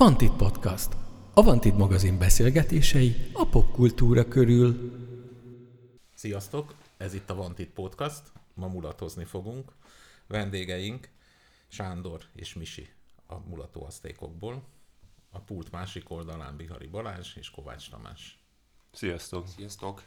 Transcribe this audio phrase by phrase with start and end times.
[0.00, 0.96] Vantit Podcast.
[1.34, 4.92] A Vantit magazin beszélgetései a popkultúra körül.
[6.14, 6.74] Sziasztok!
[6.96, 8.22] Ez itt a Vantit Podcast.
[8.54, 9.72] Ma mulatozni fogunk.
[10.26, 11.08] Vendégeink
[11.68, 12.88] Sándor és Misi
[13.26, 14.62] a mulatóasztékokból.
[15.30, 18.38] A pult másik oldalán Bihari Balázs és Kovács Tamás.
[18.92, 19.48] Sziasztok!
[19.56, 20.02] Sziasztok!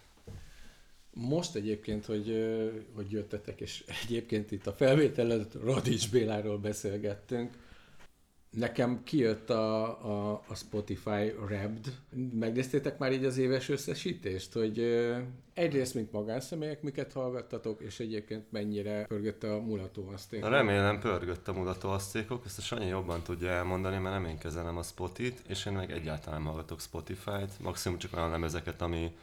[1.11, 2.27] Most egyébként, hogy,
[2.93, 7.62] hogy jöttetek, és egyébként itt a felvétel előtt Radics Béláról beszélgettünk,
[8.53, 11.85] Nekem kijött a, a, a Spotify Wrapped.
[12.33, 15.17] Megnéztétek már így az éves összesítést, hogy ö,
[15.53, 20.41] egyrészt, mint magánszemélyek, miket hallgattatok, és egyébként mennyire pörgött a mulató aszték.
[20.41, 24.77] Na, remélem pörgött a mulatóasztékok, ezt a Sanyi jobban tudja elmondani, mert nem én kezelem
[24.77, 29.15] a Spotit, és én meg egyáltalán nem hallgatok Spotify-t, maximum csak olyan lemezeket, ami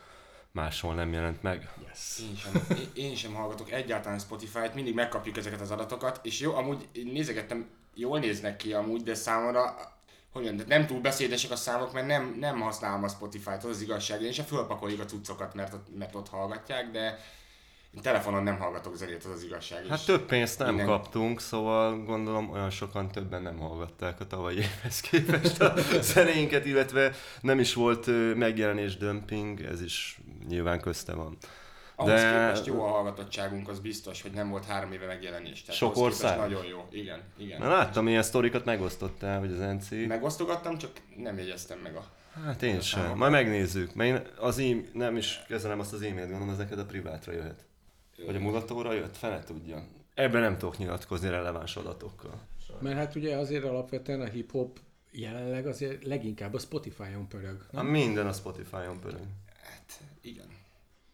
[0.53, 1.73] máshol nem jelent meg.
[1.87, 2.23] Yes.
[2.31, 2.63] Én sem,
[2.95, 8.19] én- sem hallgatok egyáltalán Spotify-t, mindig megkapjuk ezeket az adatokat, és jó, amúgy nézegettem, jól
[8.19, 9.63] néznek ki amúgy, de számomra,
[10.33, 13.71] hogy mondjam, de nem túl beszédesek a számok, mert nem, nem használom a Spotify-t, az
[13.71, 14.23] az igazság.
[14.23, 17.19] Én sem fölpakoljuk a cuccokat, mert, mert ott hallgatják, de
[17.95, 19.87] én telefonon nem hallgatok zenét, az az igazság.
[19.87, 24.57] Hát több pénzt nem minden- kaptunk, szóval gondolom olyan sokan többen nem hallgatták a tavalyi
[24.57, 25.75] évhez képest a
[26.15, 31.37] zenéinket, illetve nem is volt megjelenés dömping, ez is nyilván közte van.
[32.01, 35.63] Ahhoz de- képest jó a hallgatottságunk, az biztos, hogy nem volt három éve megjelenés.
[35.63, 36.39] Tehát Sok ország?
[36.39, 37.59] Nagyon jó, igen, igen.
[37.61, 39.91] Na láttam, ilyen sztorikat megosztottál, hogy az NC.
[40.07, 42.05] Megosztogattam, csak nem jegyeztem meg a...
[42.45, 43.01] Hát én sem.
[43.01, 43.17] számok.
[43.17, 43.95] Majd megnézzük.
[43.95, 47.33] Mert én az e nem is kezelem azt az e-mailt, gondolom, az neked a privátra
[47.33, 47.65] jöhet.
[48.27, 49.85] Vagy a mulatóra jött, fene tudja.
[50.15, 52.41] Ebben nem tudok nyilatkozni releváns adatokkal.
[52.81, 54.79] Mert hát ugye azért alapvetően a hip-hop
[55.11, 57.67] jelenleg azért leginkább a Spotify-on pörög.
[57.71, 59.27] Na, minden a Spotify-on pörög.
[59.63, 60.47] Hát, igen.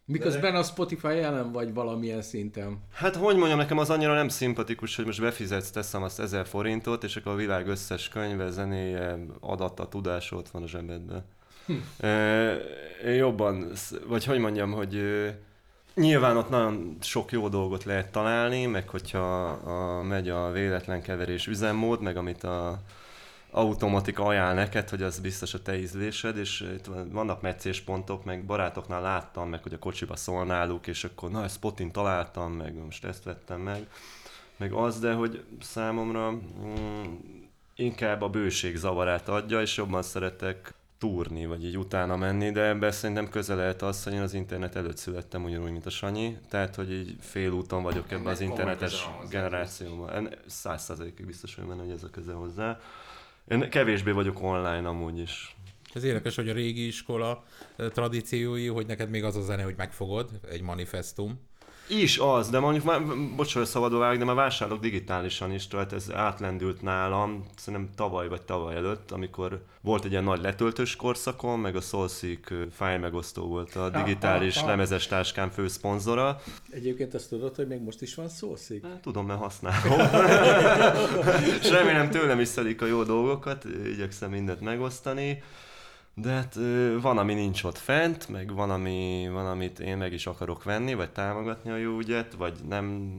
[0.09, 2.77] Miközben a Spotify jelen vagy valamilyen szinten.
[2.93, 7.03] Hát hogy mondjam, nekem az annyira nem szimpatikus, hogy most befizetsz, teszem azt 1000 forintot,
[7.03, 11.25] és akkor a világ összes könyve, zenéje, adata, tudása ott van a zsebedben.
[11.65, 11.73] Hm.
[13.07, 13.71] jobban,
[14.07, 15.01] vagy hogy mondjam, hogy
[15.95, 21.47] nyilván ott nagyon sok jó dolgot lehet találni, meg hogyha a, megy a véletlen keverés
[21.47, 22.79] üzemmód, meg amit a
[23.51, 29.01] automatika ajánl neked, hogy az biztos a te ízlésed, és van- vannak meccéspontok, meg barátoknál
[29.01, 33.05] láttam, meg hogy a kocsiba szól náluk, és akkor na, ezt Spotin találtam, meg most
[33.05, 33.87] ezt vettem meg,
[34.57, 37.03] meg az, de hogy számomra mm,
[37.75, 42.91] inkább a bőség zavarát adja, és jobban szeretek túrni, vagy így utána menni, de ebben
[42.91, 46.75] szerintem közel lehet az, hogy én az internet előtt születtem ugyanúgy, mint a Sanyi, tehát
[46.75, 50.09] hogy így félúton vagyok ebben az internetes generációban.
[50.09, 52.79] En- Száz százalékig biztos vagyok benne, hogy ez a köze hozzá.
[53.47, 55.55] Én kevésbé vagyok online amúgy is.
[55.93, 57.43] Ez érdekes, hogy a régi iskola
[57.75, 61.39] eh, tradíciói, hogy neked még az a zene, hogy megfogod, egy manifestum.
[61.89, 63.01] Is az, de mondjuk már,
[63.35, 68.41] bocsánat, szabadul vágni, de már vásárolok digitálisan is, tehát ez átlendült nálam, szerintem tavaly vagy
[68.41, 73.75] tavaly előtt, amikor volt egy ilyen nagy letöltős korszakom, meg a Soulseek file megosztó volt
[73.75, 74.67] a digitális ha, ha.
[74.67, 76.41] lemezes táskám fő szponzora.
[76.69, 78.27] Egyébként azt tudod, hogy még most is van?
[78.83, 79.99] Hát, Tudom, mert használom.
[81.61, 85.43] És remélem tőlem is szedik a jó dolgokat, igyekszem mindent megosztani.
[86.21, 86.55] De hát
[87.01, 90.93] van, ami nincs ott fent, meg van, ami, van, amit én meg is akarok venni,
[90.93, 93.11] vagy támogatni a jó ügyet, vagy nem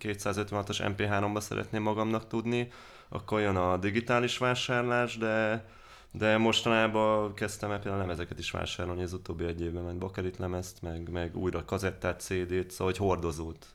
[0.00, 2.70] 256-os MP3-ba szeretném magamnak tudni,
[3.08, 5.64] akkor jön a digitális vásárlás, de
[6.12, 10.82] de mostanában kezdtem el például lemezeket is vásárolni az utóbbi egy évben, mert bakerit lemezt,
[10.82, 13.66] meg, meg újra kazettát, CD-t, szóval hogy hordozót.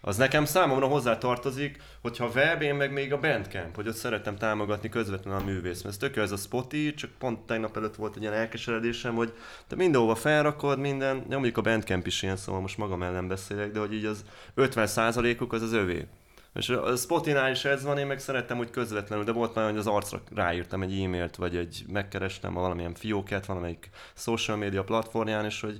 [0.00, 4.36] Az nekem számomra hozzá tartozik, hogyha web, én meg még a Bandcamp, hogy ott szeretem
[4.36, 5.82] támogatni közvetlenül a művész.
[5.82, 9.32] Mert ez tök ez a Spotify, csak pont tegnap előtt volt egy ilyen elkeseredésem, hogy
[9.66, 13.72] te mindenhova felrakod, minden, ja, mondjuk a Bandcamp is ilyen, szóval most magam ellen beszélek,
[13.72, 14.24] de hogy így az
[14.56, 16.06] 50%-uk az az övé.
[16.54, 19.78] És a Spotinál is ez van, én meg szerettem, hogy közvetlenül, de volt már, hogy
[19.78, 25.44] az arcra ráírtam egy e-mailt, vagy egy megkerestem a valamilyen fiókát, valamelyik social media platformján,
[25.44, 25.78] és hogy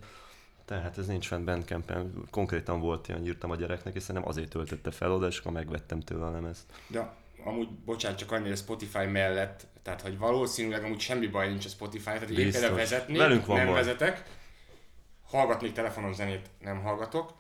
[0.69, 4.91] tehát ez nincs fent Bandcampen, konkrétan volt ilyen, írtam a gyereknek, és szerintem azért töltötte
[4.91, 6.65] fel oda, és akkor megvettem tőle a lemezt.
[6.87, 7.13] De
[7.45, 12.05] amúgy, bocsánat, csak annyira Spotify mellett, tehát hogy valószínűleg amúgy semmi baj nincs a Spotify,
[12.05, 12.53] tehát én Biztos.
[12.53, 13.75] például vezetnék, Velünk van nem baj.
[13.75, 14.23] vezetek,
[15.25, 17.33] hallgatnék telefonon zenét, nem hallgatok,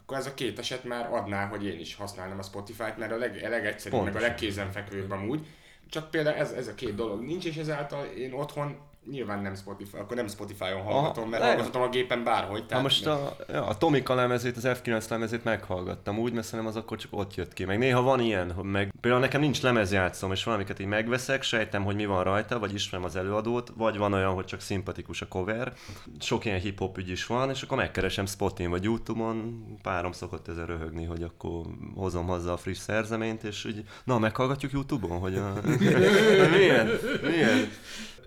[0.00, 3.16] akkor ez a két eset már adná, hogy én is használnám a Spotify-t, mert a
[3.16, 4.28] leg, a legegyszerűbb, meg a Pontosan.
[4.28, 5.46] legkézenfekvőbb amúgy.
[5.88, 8.76] Csak például ez, ez a két dolog nincs, és ezáltal én otthon
[9.10, 12.64] nyilván nem Spotify, akkor nem Spotify-on hallgatom, mert le- hallgathatom a gépen bárhogy.
[12.70, 16.76] Hát most a, ja, a Tomika lemezét, az F9 lemezét meghallgattam úgy, mert szerintem az
[16.76, 17.64] akkor csak ott jött ki.
[17.64, 21.84] Meg néha van ilyen, hogy meg Például nekem nincs lemezjátszom, és valamiket így megveszek, sejtem,
[21.84, 25.28] hogy mi van rajta, vagy ismerem az előadót, vagy van olyan, hogy csak szimpatikus a
[25.28, 25.72] cover.
[26.18, 30.66] Sok ilyen hip-hop ügy is van, és akkor megkeresem Spotin vagy Youtube-on, párom szokott ezen
[30.66, 31.64] röhögni, hogy akkor
[31.94, 35.52] hozom haza a friss szerzeményt, és így, na, meghallgatjuk Youtube-on, hogy a...
[36.56, 36.88] milyen,
[37.22, 37.68] milyen.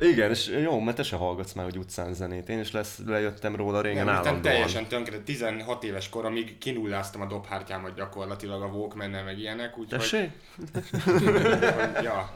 [0.04, 2.50] Igen, és jó, mert te se hallgatsz már, hogy utcán zenét.
[2.50, 4.42] Én is lesz, lejöttem róla régen Nem, állandóan.
[4.42, 5.20] teljesen tönkre.
[5.20, 10.00] 16 éves koromig kinulláztam a dobhártyámat gyakorlatilag a walkman meg ilyenek, úgyhogy...
[10.00, 10.32] Tessék?
[12.08, 12.34] ja.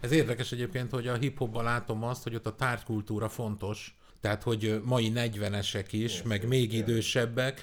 [0.00, 3.96] Ez érdekes egyébként, hogy a hip-hopban látom azt, hogy ott a tárgykultúra fontos,
[4.26, 7.60] tehát, hogy mai 40-esek is, meg még idősebbek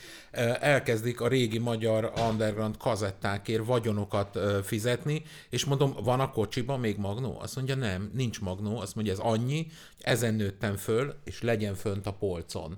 [0.60, 7.40] elkezdik a régi magyar underground kazettákért vagyonokat fizetni, és mondom, van a kocsiban még magnó?
[7.40, 8.80] Azt mondja, nem, nincs magnó.
[8.80, 9.68] Azt mondja, ez annyi,
[10.00, 12.78] ezen nőttem föl, és legyen fönt a polcon.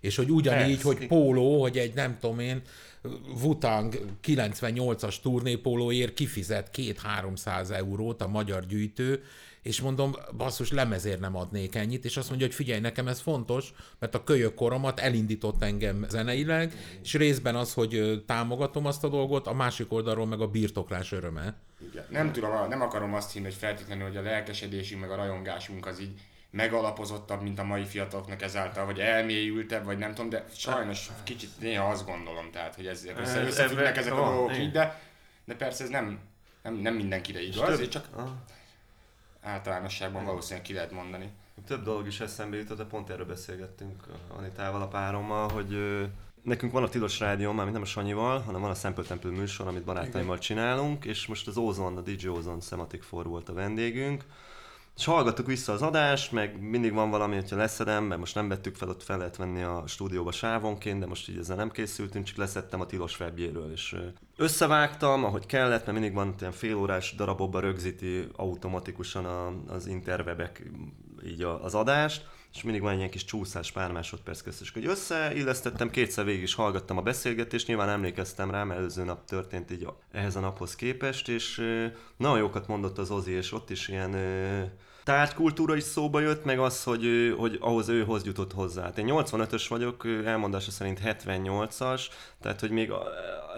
[0.00, 0.86] És hogy ugyanígy, Persze.
[0.98, 2.62] hogy póló, hogy egy nem tudom én,
[3.42, 9.22] Wutang 98-as turnépólóért kifizet 2-300 eurót a magyar gyűjtő,
[9.66, 13.72] és mondom, basszus, lemezért nem adnék ennyit, és azt mondja, hogy figyelj, nekem ez fontos,
[13.98, 16.72] mert a kölyök koromat elindított engem zeneileg,
[17.02, 21.54] és részben az, hogy támogatom azt a dolgot, a másik oldalról meg a birtoklás öröme.
[21.90, 22.04] Igen.
[22.08, 26.00] Nem tudom, nem akarom azt hinni, hogy feltétlenül, hogy a lelkesedésünk meg a rajongásunk az
[26.00, 26.20] így
[26.50, 31.90] megalapozottabb, mint a mai fiataloknak ezáltal, vagy elmélyültebb, vagy nem tudom, de sajnos kicsit néha
[31.90, 35.00] azt gondolom, tehát, hogy ezért össze, Ez- összefüggnek ezek a dolgok így, de,
[35.44, 36.18] de persze ez nem,
[36.62, 38.28] nem, nem mindenkire igaz, és csak Ah.
[39.46, 41.30] Általánosságban valószínűleg ki lehet mondani.
[41.66, 44.02] Több dolog is eszembe jutott, de pont erről beszélgettünk
[44.36, 45.78] Anitával, a párommal, hogy
[46.42, 49.66] nekünk van a Tilos Rádió, már nem a Sanyival, hanem van a Sample Temple műsor,
[49.66, 54.24] amit barátaimmal csinálunk, és most az Ozon, a DJ Ozon Semantic For volt a vendégünk,
[54.96, 58.76] és hallgattuk vissza az adást, meg mindig van valami, hogyha leszedem, mert most nem vettük
[58.76, 62.36] fel, ott fel lehet venni a stúdióba sávonként, de most így ezzel nem készültünk, csak
[62.36, 63.96] leszettem a tilos webjéről, és
[64.36, 70.70] összevágtam, ahogy kellett, mert mindig van ilyen félórás darabokba rögzíti automatikusan a, az interwebek
[71.26, 74.70] így a, az adást, és mindig van egy ilyen kis csúszás pár másodperc közt, és
[74.70, 79.70] hogy összeillesztettem, kétszer végig is hallgattam a beszélgetést, nyilván emlékeztem rá, mert előző nap történt
[79.70, 81.62] így ehhez a naphoz képest, és
[82.16, 84.14] nagyon jókat mondott az Ozi, és ott is ilyen
[85.06, 88.82] tárgykultúra is szóba jött, meg az, hogy, ő- hogy ahhoz ő hoz jutott hozzá.
[88.82, 92.02] Hát én 85-ös vagyok, elmondása szerint 78-as,
[92.42, 92.92] tehát hogy még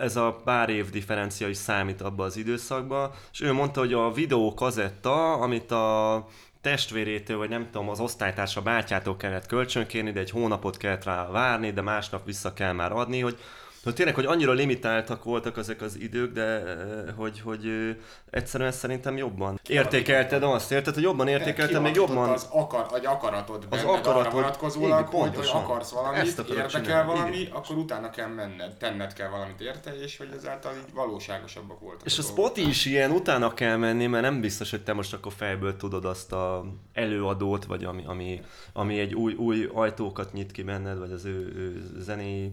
[0.00, 4.12] ez a pár év differencia is számít abba az időszakba, és ő mondta, hogy a
[4.12, 6.26] videó kazetta, amit a
[6.60, 11.72] testvérétől, vagy nem tudom, az osztálytársa bátyától kellett kölcsönkérni, de egy hónapot kellett rá várni,
[11.72, 13.38] de másnap vissza kell már adni, hogy
[13.82, 17.96] hogy tényleg, hogy annyira limitáltak voltak ezek az idők, de eh, hogy, hogy eh,
[18.30, 22.30] egyszerűen szerintem jobban értékelted azt, érted, hogy jobban értékelted, még jobban...
[22.30, 26.66] Az, akar, egy akaratod Az akaratod, arra vonatkozólag, így, hogy, hogy akarsz valamit, Ezt érdekel
[26.68, 27.52] csinálni, valami, igen.
[27.52, 32.06] akkor utána kell menned, tenned kell valamit érte, és hogy ezáltal így valóságosabbak voltak.
[32.06, 32.38] És a dolgok.
[32.38, 36.04] spot is ilyen, utána kell menni, mert nem biztos, hogy te most akkor fejből tudod
[36.04, 38.40] azt a előadót, vagy ami, ami,
[38.72, 42.52] ami egy új, új ajtókat nyit ki benned, vagy az ő, ő zenéi.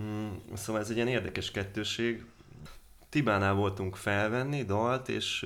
[0.00, 2.24] Mm, szóval ez egy ilyen érdekes kettőség.
[3.08, 5.42] Tibánál voltunk felvenni dalt, és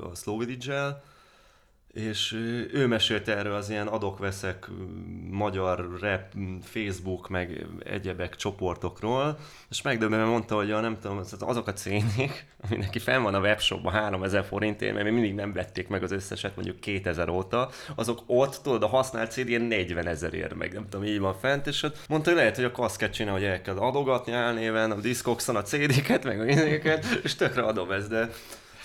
[0.00, 1.02] a Slowididzsel,
[1.94, 4.66] és ő, mesélte erről az ilyen adok-veszek
[5.30, 6.20] magyar rap,
[6.62, 9.38] Facebook, meg egyebek csoportokról,
[9.70, 13.34] és megdöbbenve mondta, hogy a, nem tudom, az- azok a cénék, ami neki fenn van
[13.34, 17.70] a webshopban 3000 forintért, mert még mindig nem vették meg az összeset mondjuk 2000 óta,
[17.94, 21.66] azok ott, tudod, a használt CD ilyen 40 ezerért meg, nem tudom, így van fent,
[21.66, 24.90] és ott mondta, hogy lehet, hogy akkor azt kell csinálni, hogy el kell adogatni álnéven,
[24.90, 26.44] a Discogs-on a CD-ket, meg a
[27.22, 28.30] és tökre adom ezt, de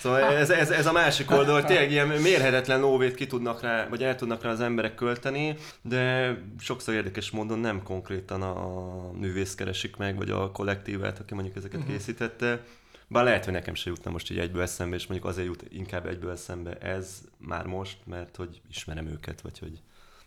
[0.00, 3.88] Szóval ez, ez, ez a másik oldal, hogy tényleg ilyen mérhetetlen lóvét ki tudnak rá,
[3.88, 9.54] vagy el tudnak rá az emberek költeni, de sokszor érdekes módon nem konkrétan a művész
[9.54, 11.94] keresik meg, vagy a kollektívát, aki mondjuk ezeket uh-huh.
[11.94, 12.60] készítette.
[13.08, 16.06] Bár lehet, hogy nekem se jutna most így egyből eszembe, és mondjuk azért jut inkább
[16.06, 19.80] egyből eszembe ez már most, mert hogy ismerem őket, vagy hogy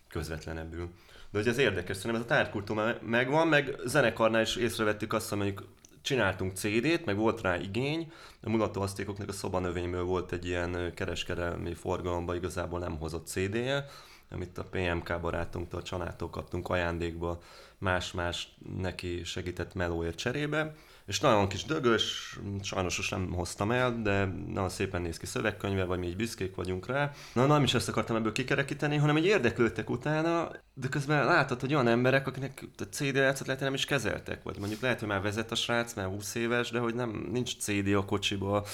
[0.08, 0.88] közvetlenebbül.
[1.30, 5.38] De hogy ez érdekes, szerintem ez a tárgykultúra megvan, meg zenekarnál is észrevettük azt, hogy
[5.38, 5.66] mondjuk
[6.04, 12.34] csináltunk CD-t, meg volt rá igény, a mulatóasztékoknak a szobanövényből volt egy ilyen kereskedelmi forgalomba
[12.34, 13.86] igazából nem hozott CD-je,
[14.30, 17.42] amit a PMK barátunktól, a Csanától kaptunk ajándékba,
[17.78, 20.74] más-más neki segített melóért cserébe,
[21.06, 25.84] és nagyon kis dögös, sajnos most nem hoztam el, de nagyon szépen néz ki szövegkönyve,
[25.84, 27.12] vagy mi így büszkék vagyunk rá.
[27.32, 31.74] Na, nem is ezt akartam ebből kikerekíteni, hanem egy érdeklődtek utána, de közben látod, hogy
[31.74, 35.22] olyan emberek, akiknek a CD játszat lehet, nem is kezeltek, vagy mondjuk lehet, hogy már
[35.22, 38.64] vezet a srác, mert 20 éves, de hogy nem, nincs CD a kocsiba,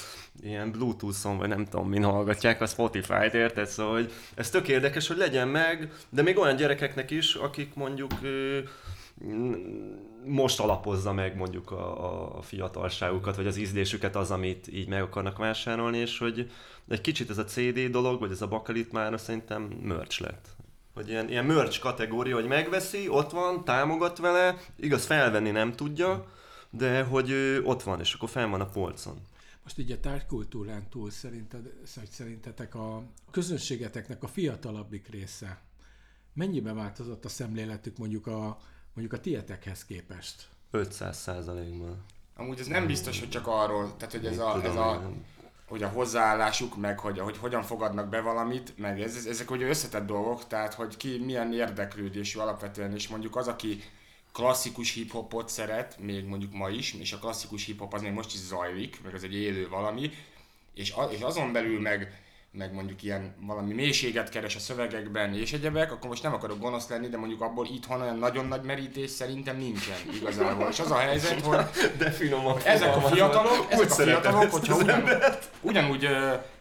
[0.42, 3.66] ilyen Bluetooth-on, vagy nem tudom, min hallgatják a Spotify-t, érted?
[3.66, 8.12] Szóval, hogy ez tök érdekes, hogy legyen meg, de még olyan gyerekeknek is, akik mondjuk
[10.24, 15.38] most alapozza meg mondjuk a, a fiatalságukat, vagy az ízlésüket az, amit így meg akarnak
[15.38, 16.50] vásárolni, és hogy
[16.88, 20.48] egy kicsit ez a CD dolog, vagy ez a bakalit már szerintem merch lett.
[20.94, 26.26] Hogy ilyen, ilyen merch kategória, hogy megveszi, ott van, támogat vele, igaz felvenni nem tudja,
[26.70, 27.32] de hogy
[27.64, 29.18] ott van, és akkor fel van a polcon.
[29.62, 31.72] Most így a tárgykultúrán túl szerinted,
[32.10, 35.60] szerintetek a közönségeteknek a fiatalabbik része
[36.32, 38.58] mennyiben változott a szemléletük mondjuk a,
[38.94, 40.48] mondjuk a tietekhez képest?
[40.70, 42.04] 500 százalékban.
[42.36, 45.12] Amúgy ez nem biztos, hogy csak arról, tehát hogy ez a, ez a
[45.70, 50.06] hogy a hozzáállásuk, meg hogy, hogy hogyan fogadnak be valamit, meg ez, ezek ugye összetett
[50.06, 53.82] dolgok, tehát hogy ki milyen érdeklődésű alapvetően, és mondjuk az, aki
[54.32, 58.40] klasszikus hip-hopot szeret, még mondjuk ma is, és a klasszikus hip-hop az még most is
[58.40, 60.10] zajlik, meg az egy élő valami,
[60.74, 65.52] és, a, és azon belül meg, meg mondjuk ilyen valami mélységet keres a szövegekben és
[65.52, 69.10] egyebek, akkor most nem akarok gonosz lenni, de mondjuk abból itthon olyan nagyon nagy merítés
[69.10, 70.68] szerintem nincsen igazából.
[70.68, 71.64] És az a helyzet, hogy
[71.98, 75.02] de finom ezek a fiatalok, ezek a fiatalok, hogyha ugyan,
[75.60, 76.08] ugyanúgy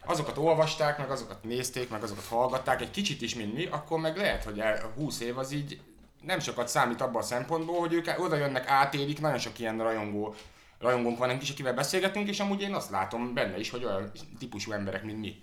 [0.06, 4.18] azokat olvasták, meg azokat nézték, meg azokat hallgatták egy kicsit is, mint mi, akkor meg
[4.18, 4.62] lehet, hogy
[4.96, 5.80] 20 év az így
[6.22, 10.36] nem sokat számít abban a szempontból, hogy ők oda jönnek, átélik, nagyon sok ilyen rajongó,
[10.80, 14.72] rajongónk van is, akivel beszélgetünk, és amúgy én azt látom benne is, hogy olyan típusú
[14.72, 15.36] emberek, mint mi.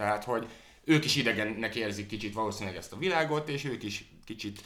[0.00, 0.48] Tehát, hogy
[0.84, 4.62] ők is idegennek érzik kicsit valószínűleg ezt a világot, és ők is kicsit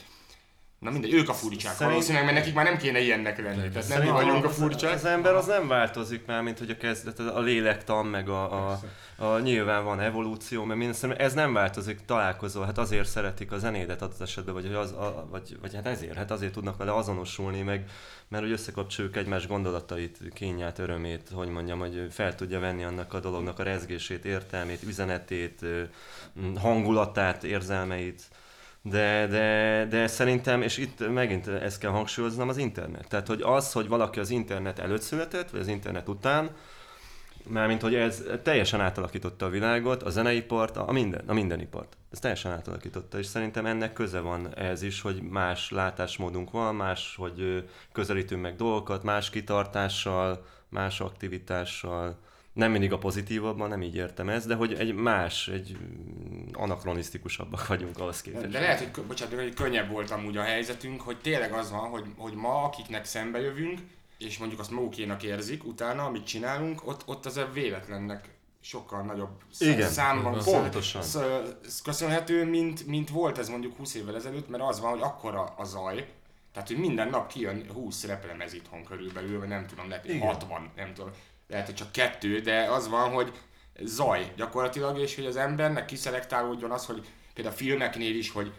[0.84, 1.90] Na mindegy, ők a furcsák Szerint...
[1.90, 3.68] valószínűleg, mert nekik már nem kéne ilyennek lenni.
[3.68, 4.92] Tehát nem mi vagyunk a furcsák.
[4.92, 8.80] Az ember az nem változik már, mint hogy a kezdet, a lélektan, meg a, a,
[9.16, 14.02] a, nyilván van evolúció, mert minden ez nem változik, találkozol, hát azért szeretik a zenédet
[14.02, 17.84] adott esetben, vagy, az, a, vagy, vagy hát ezért, hát azért tudnak vele azonosulni, meg
[18.28, 23.20] mert hogy összekapcsoljuk egymás gondolatait, kényát, örömét, hogy mondjam, hogy fel tudja venni annak a
[23.20, 25.64] dolognak a rezgését, értelmét, üzenetét,
[26.56, 28.22] hangulatát, érzelmeit
[28.90, 33.08] de, de, de szerintem, és itt megint ezt kell hangsúlyoznom, az internet.
[33.08, 36.50] Tehát, hogy az, hogy valaki az internet előtt született, vagy az internet után,
[37.48, 41.96] mármint, hogy ez teljesen átalakította a világot, a zeneipart, a minden, a mindenipart.
[42.12, 47.14] Ez teljesen átalakította, és szerintem ennek köze van ez is, hogy más látásmódunk van, más,
[47.16, 52.16] hogy közelítünk meg dolgokat, más kitartással, más aktivitással,
[52.54, 55.76] nem mindig a pozitívabban, nem így értem ezt, de hogy egy más, egy
[56.52, 58.48] anakronisztikusabbak vagyunk ahhoz képest.
[58.48, 62.04] De lehet, hogy, bocsánat, hogy könnyebb volt amúgy a helyzetünk, hogy tényleg az van, hogy,
[62.16, 63.78] hogy ma, akiknek szembe jövünk,
[64.18, 68.28] és mondjuk azt magukénak érzik, utána, amit csinálunk, ott, ott az a véletlennek
[68.60, 71.02] sokkal nagyobb Igen, számban pontosan.
[71.84, 75.64] köszönhető, mint, mint volt ez mondjuk 20 évvel ezelőtt, mert az van, hogy akkora a
[75.64, 76.08] zaj,
[76.52, 80.94] tehát, hogy minden nap kijön 20 replemez itthon körülbelül, vagy nem tudom, lehet 60, nem
[80.94, 81.10] tudom
[81.48, 83.32] lehet, hogy csak kettő, de az van, hogy
[83.80, 88.52] zaj gyakorlatilag, és hogy az embernek kiszelektálódjon az, hogy például a filmeknél is, hogy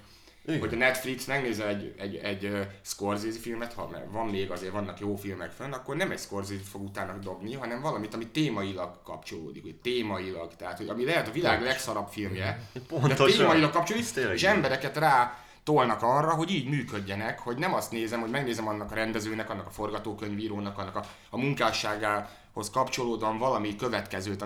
[0.47, 0.59] igen.
[0.59, 4.99] hogy a Netflix megnézel egy, egy, egy uh, Scorsese filmet, ha van még azért vannak
[4.99, 9.63] jó filmek fönn, akkor nem egy Scorsese fog utána dobni, hanem valamit, ami témailag kapcsolódik,
[9.63, 11.73] hogy témailag, tehát hogy ami lehet a világ Pontos.
[11.73, 13.27] legszarabb filmje, Pontosan.
[13.27, 18.19] de témailag kapcsolódik, és embereket rá tolnak arra, hogy így működjenek, hogy nem azt nézem,
[18.19, 23.75] hogy megnézem annak a rendezőnek, annak a forgatókönyvírónak, annak a, a munkásságá, hoz kapcsolódóan valami
[23.75, 24.45] következőt,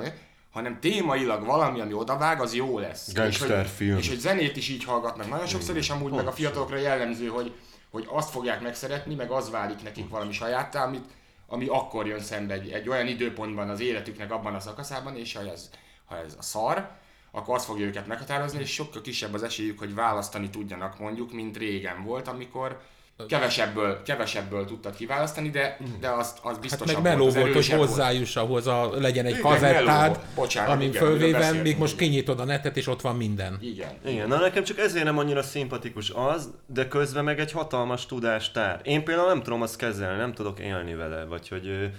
[0.52, 3.14] hanem témailag valami, ami odavág, az jó lesz.
[3.14, 3.98] Gangster és, film.
[3.98, 7.54] És hogy zenét is így hallgatnak nagyon sokszor, és amúgy meg a fiatalokra jellemző, hogy,
[7.92, 11.06] hogy azt fogják megszeretni, meg az válik nekik valami sajáttá, amit,
[11.48, 15.52] ami akkor jön szembe egy, egy olyan időpontban az életüknek abban a szakaszában, és ha
[15.52, 15.70] ez,
[16.06, 16.90] ha ez a szar,
[17.32, 21.58] akkor azt fogja őket meghatározni, és sokkal kisebb az esélyük, hogy választani tudjanak mondjuk, mint
[21.58, 22.82] régen volt, amikor
[23.28, 27.70] kevesebből, kevesebből tudtad kiválasztani, de, de azt, az biztos hát meg meló volt, volt, hogy
[27.70, 30.20] hozzájuss ahhoz, a, legyen egy kazettád,
[30.68, 33.58] amin fölvéven, még most kinyitod a netet, és ott van minden.
[33.62, 33.92] Igen.
[34.06, 38.80] Igen, na nekem csak ezért nem annyira szimpatikus az, de közben meg egy hatalmas tudástár.
[38.84, 41.92] Én például nem tudom azt kezelni, nem tudok élni vele, vagy hogy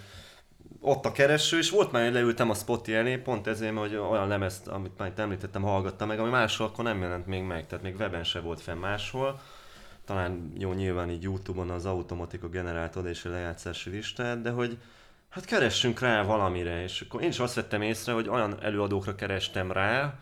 [0.81, 4.29] ott a kereső, és volt már, hogy leültem a Spotify elé, pont ezért, hogy olyan
[4.29, 7.85] lemezt, amit már itt említettem, hallgattam meg, ami máshol akkor nem jelent még meg, tehát
[7.85, 9.41] még weben se volt fenn máshol
[10.11, 14.79] talán jó nyilván így Youtube-on az automatika generált oda és a lejátszási listát, de hogy
[15.29, 19.73] hát keressünk rá valamire, és akkor én is azt vettem észre, hogy olyan előadókra kerestem
[19.73, 20.19] rá,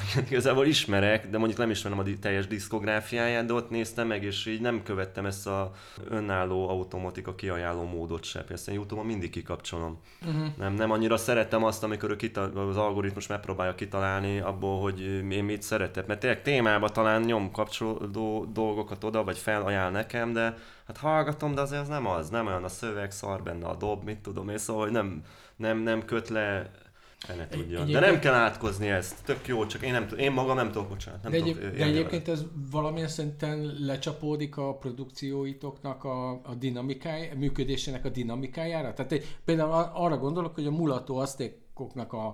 [0.30, 4.60] igazából ismerek, de mondjuk nem ismerem a teljes diszkográfiáját, de ott néztem meg, és így
[4.60, 5.72] nem követtem ezt a
[6.08, 8.44] önálló automatika kiajánló módot se.
[8.48, 10.00] Ezt én Youtube-on mindig kikapcsolom.
[10.26, 10.46] Uh-huh.
[10.56, 15.44] Nem, nem annyira szeretem azt, amikor ő kita- az algoritmus megpróbálja kitalálni abból, hogy én
[15.44, 16.06] mit szeretek.
[16.06, 20.54] Mert tényleg témába talán nyom kapcsolódó dolgokat oda, vagy felajánl nekem, de
[20.86, 22.30] hát hallgatom, de azért az nem az.
[22.30, 25.22] Nem olyan a szöveg, szar benne a dob, mit tudom én, szóval hogy nem,
[25.56, 26.70] nem, nem köt le
[27.26, 27.76] Fene tudja.
[27.76, 29.14] De egyébként- nem kell átkozni ezt.
[29.24, 31.22] Tök jó, csak én, nem, tud- én magam nem tudok, bocsánat.
[31.22, 31.90] Nem De, tudok egyéb, de vele.
[31.90, 38.92] egyébként ez valamilyen szinten lecsapódik a produkcióitoknak a, a dinamikája, működésének a dinamikájára?
[38.92, 42.26] Tehát egy, például a- arra gondolok, hogy a mulató aztékoknak a,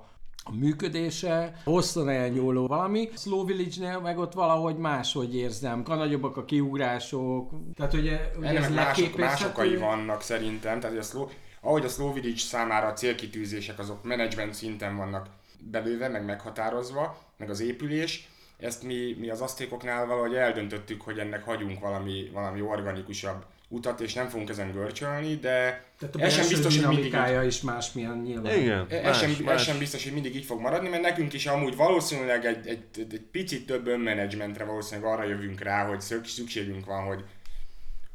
[0.45, 3.09] a működése, hosszan elnyúló valami.
[3.17, 5.83] Slow Village-nél meg ott valahogy máshogy érzem.
[5.87, 7.51] A nagyobbak a kiugrások.
[7.75, 9.23] Tehát ugye, ugye Ennek ez mások, leképezhető.
[9.23, 11.27] más okai vannak szerintem, tehát hogy a slow,
[11.61, 15.27] ahogy a Village számára a célkitűzések azok menedzsment szinten vannak
[15.59, 21.45] belőve, meg meghatározva, meg az épülés, ezt mi, mi az asztékoknál valahogy eldöntöttük, hogy ennek
[21.45, 26.49] hagyunk valami, valami organikusabb utat, és nem fogunk ezen görcsölni, de Tehát a ez sem
[26.49, 28.59] biztos, hogy mindig így is másmilyen nyilván.
[28.59, 29.55] Igen, ez, más, sem, más.
[29.55, 32.85] ez sem biztos, hogy mindig így fog maradni, mert nekünk is amúgy valószínűleg egy, egy,
[32.97, 37.25] egy, egy picit több önmenedzsmentre valószínűleg arra jövünk rá, hogy szük- szükségünk van, hogy,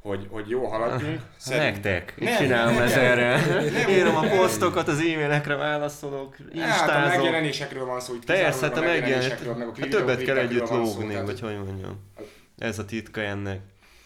[0.03, 1.21] hogy, hogy jó haladjunk.
[1.37, 2.13] Szerint- Nektek.
[2.19, 3.45] Nem, csinálom nem, ezerre.
[3.45, 3.89] nem.
[3.89, 7.15] Írom a posztokat, az e-mailekre válaszolok, Hát a instázok.
[7.17, 9.57] megjelenésekről van szó, itt Persze, hát a megjelenésekről, megjelenés.
[9.57, 11.99] meg a Hát többet kell együtt lógni, vagy hogy mondjam.
[12.57, 13.59] Ez a titka ennek.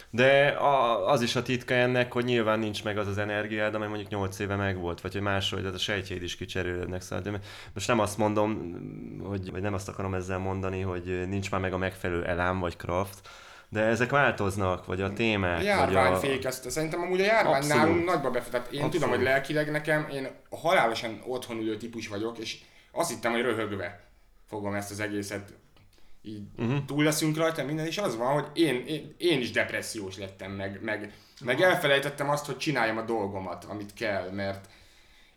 [0.09, 3.87] De a, az is a titka ennek, hogy nyilván nincs meg az az energiád, amely
[3.87, 7.01] mondjuk 8 éve megvolt, vagy hogy máshogy, tehát a sejtjeid is kicserélődnek.
[7.01, 7.39] Szóval de
[7.73, 8.75] most nem azt mondom,
[9.23, 12.75] hogy, vagy nem azt akarom ezzel mondani, hogy nincs már meg a megfelelő elám vagy
[12.77, 13.29] kraft,
[13.69, 16.47] de ezek változnak, vagy a témák, A vagy járványfék, a...
[16.47, 17.83] ezt szerintem amúgy a járvány Abszolút.
[17.83, 18.61] nálunk nagyba befektet.
[18.61, 18.91] Én Abszolút.
[18.91, 22.57] tudom, hogy lelkileg nekem, én halálosan otthon ülő típus vagyok, és
[22.91, 24.03] azt hittem, hogy röhögve
[24.47, 25.53] fogom ezt az egészet
[26.21, 26.85] így uh-huh.
[26.85, 30.79] túl leszünk rajta minden, és az van, hogy én, én, én is depressziós lettem, meg,
[30.81, 34.69] meg, meg elfelejtettem azt, hogy csináljam a dolgomat, amit kell, mert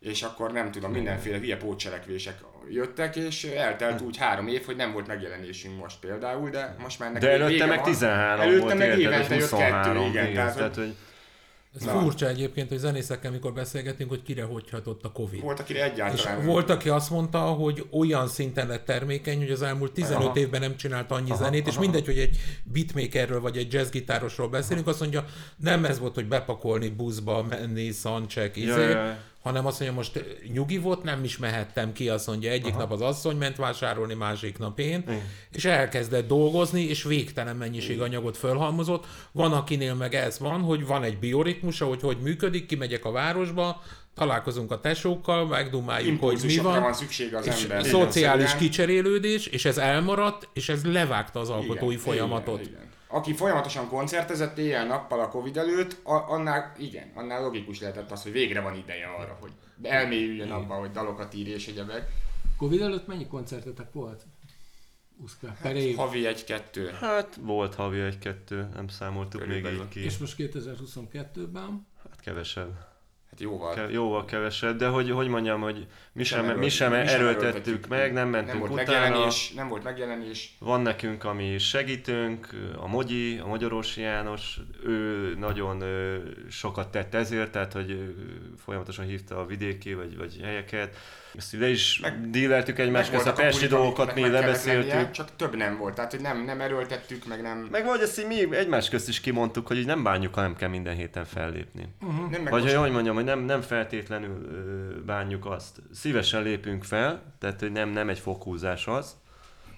[0.00, 4.92] és akkor nem tudom, mindenféle hülye pótcselekvések jöttek, és eltelt úgy három év, hogy nem
[4.92, 7.86] volt megjelenésünk most például, de most már ennek De előtte meg van.
[7.92, 10.94] 13 Előtte volt, meg érted, évente és jött 23, kettő, igen, igen, tehát, tehát, hogy
[11.76, 12.00] Ez Na.
[12.00, 15.40] furcsa egyébként, hogy zenészekkel, mikor beszélgetünk, hogy kire hogy hatott a Covid.
[15.40, 19.62] volt, akire És egyáltalán volt, aki azt mondta, hogy olyan szinten lett termékeny, hogy az
[19.62, 20.38] elmúlt 15 Aha.
[20.38, 21.80] évben nem csinált annyi Aha, zenét, és aha.
[21.80, 25.24] mindegy, hogy egy beatmakerről vagy egy jazzgitárosról beszélünk, azt mondja,
[25.56, 29.16] nem ez volt, hogy bepakolni buszba, menni, szancsek, izé, Ja, ja, ja.
[29.42, 33.00] Hanem azt mondja, most nyugi volt, nem is mehettem ki, azt mondja, egyik nap az
[33.00, 35.04] asszony ment vásárolni, másik nap én,
[35.52, 39.06] és elkezdett dolgozni, és végtelen mennyiség anyagot fölhalmozott.
[39.32, 43.82] Van, akinél meg ez van, hogy van egy bioritmusa, hogy hogy működik, kimegyek a városba,
[44.14, 47.84] találkozunk a tesókkal, megdumáljuk, hogy mi van, van szüksége az és ember.
[47.84, 48.68] szociális Egyszerűen.
[48.70, 52.60] kicserélődés, és ez elmaradt, és ez levágta az alkotói Igen, folyamatot.
[52.60, 52.88] Igen, igen.
[53.12, 58.32] Aki folyamatosan koncertezett éjjel-nappal a Covid előtt, a, annál, igen, annál logikus lehetett az, hogy
[58.32, 62.08] végre van ideje arra, hogy elmélyüljön abba, hogy dalokat írj és egyebek.
[62.56, 64.22] Covid előtt mennyi koncertetek volt?
[65.16, 65.96] Uszka, per év.
[65.96, 66.90] Havi egy-kettő.
[67.00, 69.80] Hát volt havi egy-kettő, nem számoltuk még Körülbelül.
[69.80, 70.04] így ki.
[70.04, 71.86] És most 2022-ben?
[72.02, 72.89] Hát kevesebb.
[73.30, 73.74] Hát jóval.
[73.74, 78.12] Ke- jóval kevesebb, de hogy, hogy mondjam, hogy mi sem, erőlt- mi sem erőltettük meg,
[78.12, 78.98] nem Nem mentünk volt utána.
[79.00, 80.56] megjelenés, nem volt megjelenés.
[80.58, 85.82] Van nekünk, ami segítünk, a Mogyi, a Magyarorsi János, ő nagyon
[86.50, 88.14] sokat tett ezért, tehát hogy
[88.64, 90.96] folyamatosan hívta a vidéki vagy, vagy helyeket.
[91.36, 94.90] Ezt le is Meg- díleltük egymás közt, a bulik, dolgokat mi lebeszéltük.
[94.90, 97.68] lennie, Csak több nem volt, tehát hogy nem, nem erőltettük, meg nem...
[97.70, 100.56] Meg vagy ezt így mi egymás közt is kimondtuk, hogy így nem bánjuk, ha nem
[100.56, 101.94] kell minden héten fellépni.
[102.30, 105.82] nem meg Vagy hogy hogy mondjam, hogy nem, nem feltétlenül ö, bánjuk azt.
[105.92, 109.16] Szívesen lépünk fel, tehát hogy nem, nem egy fokhúzás az,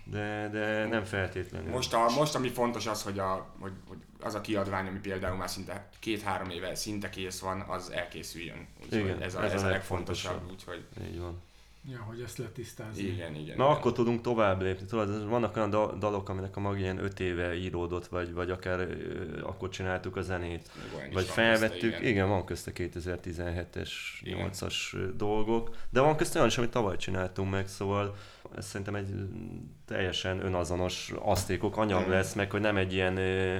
[0.05, 1.71] de, de nem feltétlenül.
[1.71, 5.37] Most, a, most ami fontos az, hogy, a, hogy, hogy az a kiadvány, ami például
[5.37, 8.67] már szinte két-három éve szinte kész van, az elkészüljön.
[8.83, 10.51] Úgyhogy Igen, ez a, ez ez a legfontosabb.
[10.51, 11.41] Úgyhogy Így van.
[11.91, 13.03] Ja, hogy ezt letisztázni.
[13.03, 13.57] igen, igen.
[13.57, 13.77] Na igen.
[13.77, 14.87] akkor tudunk tovább lépni.
[14.87, 18.79] Tudod, vannak olyan da- dalok, aminek a mag ilyen öt éve íródott, vagy, vagy akár
[18.81, 20.71] ö, akkor csináltuk a zenét.
[21.03, 22.03] Még Vagy felvettük, közte, igen.
[22.11, 24.51] igen, van közte 2017-es, Igen.
[24.53, 24.75] 8-as
[25.17, 28.17] dolgok, de van közte olyan is, amit tavaly csináltunk meg, szóval
[28.57, 29.09] ez szerintem egy
[29.87, 32.11] teljesen önazonos asztékok anyag Mm.
[32.11, 33.59] lesz, meg hogy nem egy ilyen ö,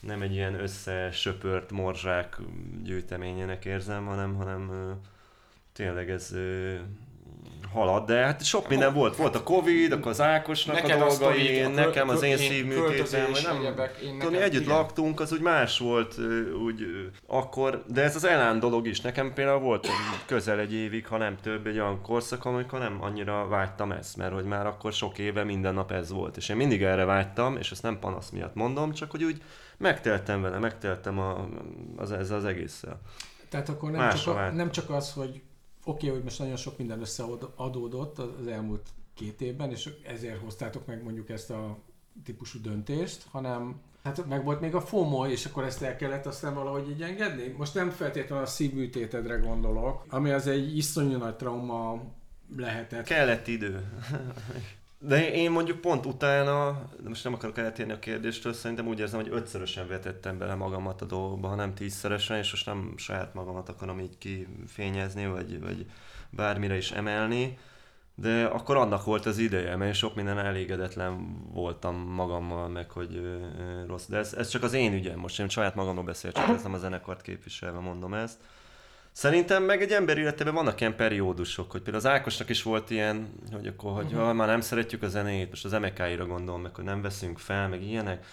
[0.00, 2.36] nem egy ilyen összesöpört morzsák
[2.82, 4.92] gyűjteményének érzem, hanem, hanem
[5.72, 6.34] tényleg ez
[7.76, 9.16] halad, de hát sok minden volt.
[9.16, 13.42] Volt a Covid, akkor az Ákosnak Neked a dolgai, a nekem az én szívműtétem, vagy
[13.44, 14.76] nem, egyebek, én Tudod, nekem- mi együtt igen.
[14.76, 16.14] laktunk, az úgy más volt,
[16.64, 16.86] úgy
[17.26, 19.00] akkor, de ez az elán dolog is.
[19.00, 19.88] Nekem például volt
[20.26, 24.32] közel egy évig, ha nem több, egy olyan korszak, amikor nem annyira vágytam ezt, mert
[24.32, 26.36] hogy már akkor sok éve minden nap ez volt.
[26.36, 29.42] És én mindig erre vágytam, és ezt nem panasz miatt mondom, csak hogy úgy
[29.78, 31.48] megteltem vele, megteltem a,
[31.96, 33.00] az, ezzel az egésszel.
[33.48, 35.42] Tehát akkor nem Másra csak, a, nem csak az, hogy
[35.86, 41.02] oké, hogy most nagyon sok minden összeadódott az elmúlt két évben, és ezért hoztátok meg
[41.02, 41.78] mondjuk ezt a
[42.24, 46.54] típusú döntést, hanem hát meg volt még a FOMO, és akkor ezt el kellett aztán
[46.54, 47.54] valahogy így engedni.
[47.56, 52.02] Most nem feltétlenül a szívműtétedre gondolok, ami az egy iszonyú nagy trauma
[52.56, 53.04] lehetett.
[53.04, 53.88] Kellett idő.
[54.98, 59.32] De én mondjuk pont utána, most nem akarok eltérni a kérdéstől, szerintem úgy érzem, hogy
[59.32, 64.00] ötszörösen vetettem bele magamat a dolgokba, ha nem tízszeresen, és most nem saját magamat akarom
[64.00, 65.86] így kifényezni, vagy, vagy
[66.30, 67.58] bármire is emelni,
[68.14, 73.36] de akkor annak volt az ideje, mert sok minden elégedetlen voltam magammal, meg hogy ö,
[73.58, 74.06] ö, rossz.
[74.06, 76.74] De ez, ez csak az én ügyem, most én saját magamról beszélek, csak ez nem
[76.74, 78.40] a zenekart képviselve mondom ezt.
[79.16, 83.28] Szerintem meg egy ember életében vannak ilyen periódusok, hogy például az Ákosnak is volt ilyen,
[83.52, 84.34] hogy akkor, hogy uh-huh.
[84.34, 87.82] már nem szeretjük a zenét, most az MK-ira gondolom, meg hogy nem veszünk fel, meg
[87.82, 88.24] ilyenek.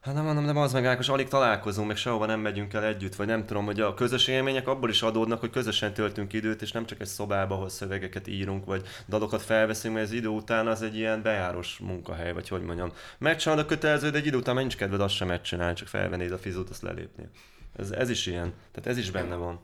[0.00, 3.14] Hát nem mondom, de az meg Ákos, alig találkozunk, meg sehova nem megyünk el együtt,
[3.14, 6.72] vagy nem tudom, hogy a közös élmények abból is adódnak, hogy közösen töltünk időt, és
[6.72, 10.82] nem csak egy szobába, ahol szövegeket írunk, vagy dalokat felveszünk, mert az idő után az
[10.82, 12.92] egy ilyen bejáros munkahely, vagy hogy mondjam.
[13.18, 16.38] Megcsinálod a kötelező, de egy idő után nincs kedved azt sem megcsinálni, csak felvennéd a
[16.38, 17.28] fizut, azt lelépni.
[17.76, 19.60] Ez, ez is ilyen, tehát ez is benne van.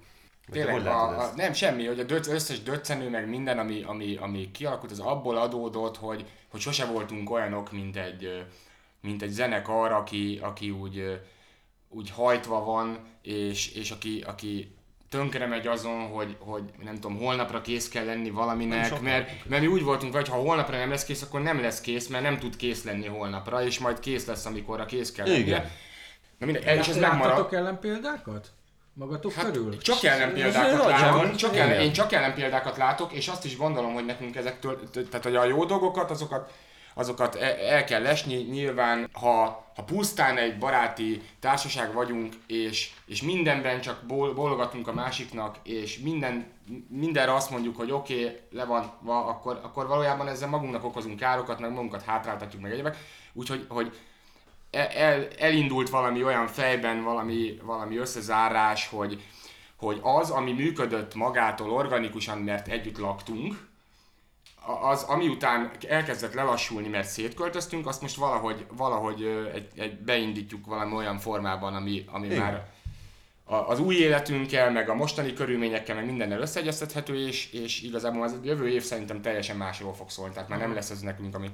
[0.51, 3.83] Vagy Tényleg, hogy a, a, nem semmi, hogy a döc, összes döccenő, meg minden, ami,
[3.87, 8.45] ami, ami kialakult, az abból adódott, hogy, hogy sose voltunk olyanok, mint egy,
[9.01, 11.21] mint egy zenekar, aki, aki úgy,
[11.89, 14.75] úgy hajtva van, és, és aki, aki
[15.09, 19.69] tönkre megy azon, hogy, hogy nem tudom, holnapra kész kell lenni valaminek, mert, mert mi
[19.69, 22.57] úgy voltunk, hogy ha holnapra nem lesz kész, akkor nem lesz kész, mert nem tud
[22.57, 25.41] kész lenni holnapra, és majd kész lesz, amikorra kész kell lennie.
[25.41, 25.71] Igen.
[26.39, 27.53] Na mindegy, és ez megmarad.
[27.53, 28.53] ellenpéldákat?
[28.95, 29.79] Magatok hát, körül?
[29.79, 33.95] Csak ellenpéldákat Ez nagy látok, csak ellen, én csak ellenpéldákat látok, és azt is gondolom,
[33.95, 36.53] hogy nekünk ezektől, tehát hogy a jó dolgokat, azokat,
[36.95, 38.35] azokat e- el kell lesni.
[38.35, 44.93] Nyilván, ha, ha pusztán egy baráti társaság vagyunk, és, és mindenben csak ból, bólogatunk a
[44.93, 46.47] másiknak, és minden,
[46.89, 51.19] mindenre azt mondjuk, hogy oké, okay, le van, va, akkor, akkor valójában ezzel magunknak okozunk
[51.19, 52.97] károkat, meg magunkat hátráltatjuk meg egyebek.
[53.33, 53.93] Úgyhogy hogy
[54.71, 59.23] el, el, elindult valami olyan fejben, valami, valami összezárás, hogy,
[59.77, 63.69] hogy az, ami működött magától organikusan, mert együtt laktunk,
[64.83, 69.23] az, ami után elkezdett lelassulni, mert szétköltöztünk, azt most valahogy, valahogy
[69.55, 72.39] egy, egy beindítjuk valami olyan formában, ami, ami Igen.
[72.39, 72.69] már
[73.45, 78.37] a, az új életünkkel, meg a mostani körülményekkel, meg mindennel összeegyeztethető, és, és igazából az
[78.43, 81.51] jövő év szerintem teljesen másról fog szólni, tehát már nem lesz ez nekünk, ami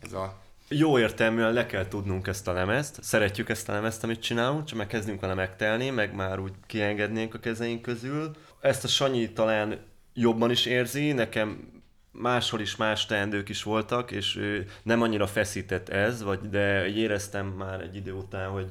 [0.00, 0.40] ez a
[0.74, 4.78] Jó értelműen le kell tudnunk ezt a lemezt, szeretjük ezt a lemezt, amit csinálunk, csak
[4.78, 8.30] meg kezdünk vele megtelni, meg már úgy kiengednénk a kezeink közül.
[8.60, 9.78] Ezt a Sanyi talán
[10.14, 11.70] jobban is érzi, nekem
[12.10, 14.40] máshol is más teendők is voltak, és
[14.82, 18.66] nem annyira feszített ez, vagy, de éreztem már egy idő után, hogy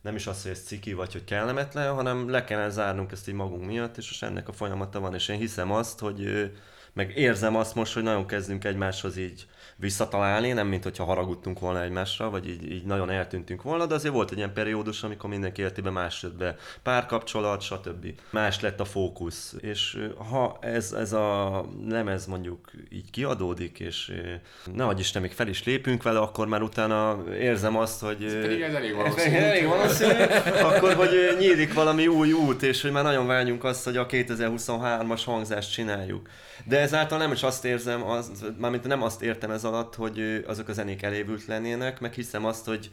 [0.00, 3.34] nem is az, hogy ez ciki vagy, hogy kellemetlen, hanem le kellene zárnunk ezt így
[3.34, 6.50] magunk miatt, és most ennek a folyamata van, és én hiszem azt, hogy
[6.92, 9.46] meg érzem azt most, hogy nagyon kezdünk egymáshoz így
[9.80, 14.14] visszatalálni, nem mint hogyha haragudtunk volna egymásra, vagy így, így nagyon eltűntünk volna, de azért
[14.14, 18.06] volt egy ilyen periódus, amikor mindenki életében más jött be, párkapcsolat, stb.
[18.30, 19.98] Más lett a fókusz, és
[20.30, 24.34] ha ez, ez a lemez mondjuk így kiadódik, és ö,
[24.74, 28.22] nehogy Isten még fel is lépünk vele, akkor már utána érzem azt, hogy...
[28.22, 29.36] ö, pedig ez elég ez valószínű.
[29.36, 30.22] elég valószínű,
[30.62, 35.22] akkor, hogy nyílik valami új út, és hogy már nagyon vágyunk azt, hogy a 2023-as
[35.24, 36.28] hangzást csináljuk.
[36.64, 40.68] De ezáltal nem is azt érzem, az, mármint nem azt értem ez alatt, hogy azok
[40.68, 42.90] a zenék elévült lennének, meg hiszem azt, hogy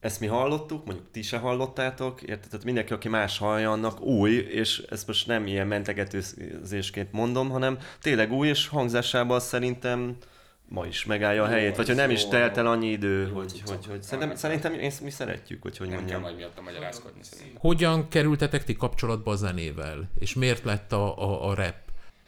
[0.00, 2.48] ezt mi hallottuk, mondjuk ti se hallottátok, érted?
[2.50, 7.78] Tehát mindenki, aki más hallja, annak új, és ezt most nem ilyen mentegetőzésként mondom, hanem
[8.00, 10.16] tényleg új, és hangzásában szerintem
[10.68, 12.70] ma is megállja a Jó, helyét, vagy hogy nem is jó, telt el jó.
[12.70, 16.04] annyi idő, Jó, hogy, hogy, hogy szerintem, szerintem én, mi szeretjük, hogy hogy Nem kell
[16.04, 16.20] mondjam.
[16.20, 17.60] majd miatt magyarázkodni szerintem.
[17.60, 20.10] Hogyan kerültetek ti kapcsolatba a zenével?
[20.18, 21.74] És miért lett a, a, a rap?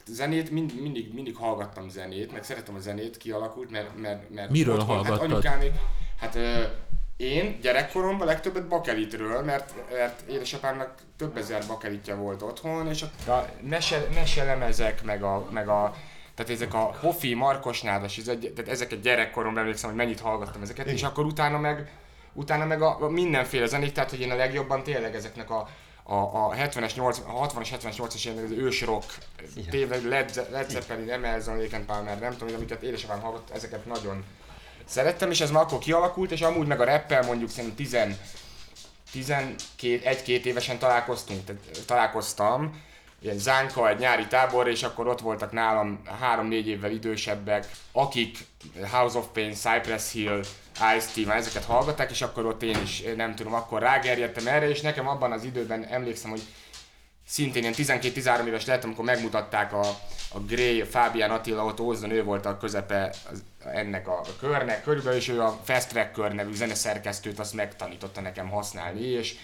[0.07, 4.01] Zenét mind, mindig, mindig hallgattam zenét, meg szeretem a zenét, kialakult, mert...
[4.01, 5.21] mert, mert Miről otthon- hallgattad?
[5.21, 5.73] Hát anyukámék,
[6.21, 6.63] hát ö,
[7.17, 13.49] én gyerekkoromban legtöbbet bakelitről, mert, mert édesapámnak több ezer bakelitja volt otthon, és a, a
[13.61, 15.95] mese, meselemezek, meg a, meg a
[16.35, 20.87] tehát ezek a Hofi, Markosnádas, ez egy, tehát ezeket gyerekkoromban emlékszem, hogy mennyit hallgattam ezeket,
[20.87, 21.91] és akkor utána meg,
[22.33, 25.69] utána meg a, a mindenféle zenék, tehát hogy én a legjobban tényleg ezeknek a,
[26.13, 29.19] a, a 70-es, 80, a 60-as, 70-es, 80-as évek az ős rock,
[29.71, 34.25] tényleg Led, Led Zeppelin, Emerson, Lake and Palmer, nem tudom, amiket édesapám hallott, ezeket nagyon
[34.85, 37.97] szerettem, és ez már akkor kialakult, és amúgy meg a rappel mondjuk szerintem 10
[39.79, 42.83] 12-1-2 évesen találkoztunk, tehát találkoztam,
[43.21, 46.03] ilyen zánka, egy nyári tábor, és akkor ott voltak nálam
[46.37, 48.39] 3-4 évvel idősebbek, akik
[48.91, 50.41] House of Pain, Cypress Hill,
[50.97, 54.81] Ice-T, már ezeket hallgatták, és akkor ott én is, nem tudom, akkor rágerjedtem erre, és
[54.81, 56.43] nekem abban az időben emlékszem, hogy
[57.27, 59.87] szintén ilyen 12-13 éves lettem, amikor megmutatták a,
[60.33, 64.83] a Gray, Fábián Attila, ott Ózdon, ő volt a közepe az, ennek a, a körnek,
[64.83, 69.37] körülbelül, és ő a Fast Track kör nevű zeneszerkesztőt azt megtanította nekem használni, és,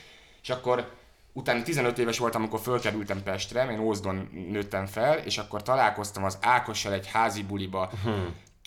[0.42, 0.90] és akkor
[1.32, 6.38] utána 15 éves voltam, amikor fölkerültem Pestre, én Ózdon nőttem fel, és akkor találkoztam az
[6.40, 7.90] Ákossal egy házi buliba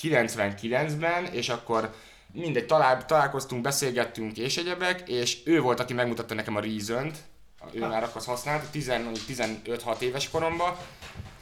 [0.01, 1.93] 99-ben, és akkor
[2.33, 7.17] mindegy, talál, találkoztunk, beszélgettünk és egyebek, és ő volt, aki megmutatta nekem a Reason-t,
[7.71, 10.75] ő már akkor azt használta, 15-6 éves koromban,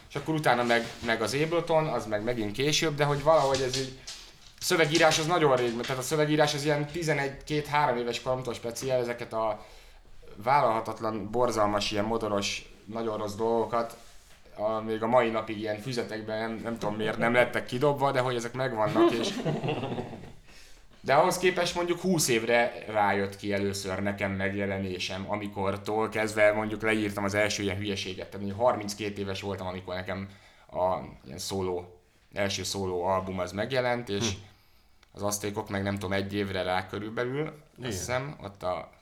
[0.10, 3.78] és akkor utána meg, meg az Ableton, az meg megint később, de hogy valahogy ez
[3.78, 4.00] így,
[4.60, 9.66] szövegírás az nagyon rég, tehát a szövegírás az ilyen 11-2-3 éves koromtól speciál, ezeket a
[10.44, 13.98] vállalhatatlan, borzalmas, ilyen motoros, nagyon rossz dolgokat,
[14.56, 18.20] a, még a mai napig ilyen füzetekben nem, nem tudom miért nem lettek kidobva, de
[18.20, 19.34] hogy ezek megvannak, és
[21.02, 27.24] de ahhoz képest mondjuk 20 évre rájött ki először nekem megjelenésem, amikortól kezdve mondjuk leírtam
[27.24, 28.30] az első ilyen hülyeséget.
[28.30, 30.30] Tehát 32 éves voltam, amikor nekem
[30.72, 32.02] a ilyen szóló,
[32.34, 34.38] első szóló album az megjelent, és hm.
[35.12, 38.98] az asztékok meg nem tudom, egy évre rá körülbelül, azt hiszem, ott a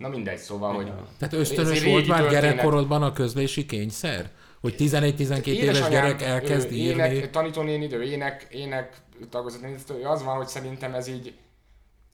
[0.00, 0.92] Na mindegy, szóval, hogy...
[1.18, 4.30] Tehát ösztönös volt már gyerekkorodban a közlési kényszer?
[4.60, 7.14] Hogy 11-12 éves gyerek elkezd ő, írni?
[7.14, 8.96] Ének, tanítónéni, ő ének, ének
[9.30, 9.60] tagozat,
[10.04, 11.34] az van, hogy szerintem ez így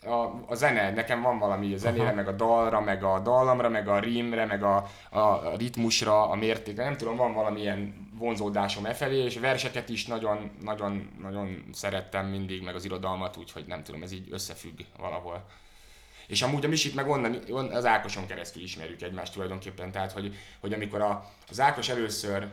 [0.02, 2.14] a, a zene, nekem van valami a zenére, Aha.
[2.14, 4.76] meg a dalra, meg a dallamra, meg a rímre, meg a,
[5.10, 10.50] a ritmusra, a mértékre, nem tudom, van valamilyen vonzódásom e felé, és verseket is nagyon,
[10.62, 15.44] nagyon, nagyon szerettem mindig, meg az irodalmat, úgyhogy nem tudom, ez így összefügg valahol.
[16.26, 20.72] És amúgy a Misit meg onnan, az Ákoson keresztül ismerjük egymást tulajdonképpen, tehát hogy, hogy
[20.72, 22.48] amikor a, az Ákos először,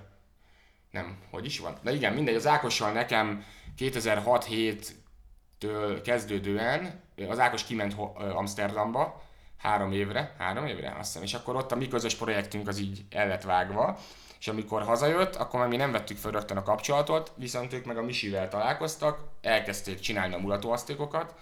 [0.92, 3.46] nem, hogy is van, de igen, mindegy, az Ákossal nekem
[3.78, 7.96] 2006-7-től kezdődően az Ákos kiment
[8.34, 9.24] Amsterdamba,
[9.58, 13.04] három évre, három évre, azt hiszem, és akkor ott a mi közös projektünk az így
[13.10, 14.00] el lett vágva,
[14.40, 17.98] és amikor hazajött, akkor már mi nem vettük fel rögtön a kapcsolatot, viszont ők meg
[17.98, 21.36] a Misivel találkoztak, elkezdték csinálni a mulatóasztékokat,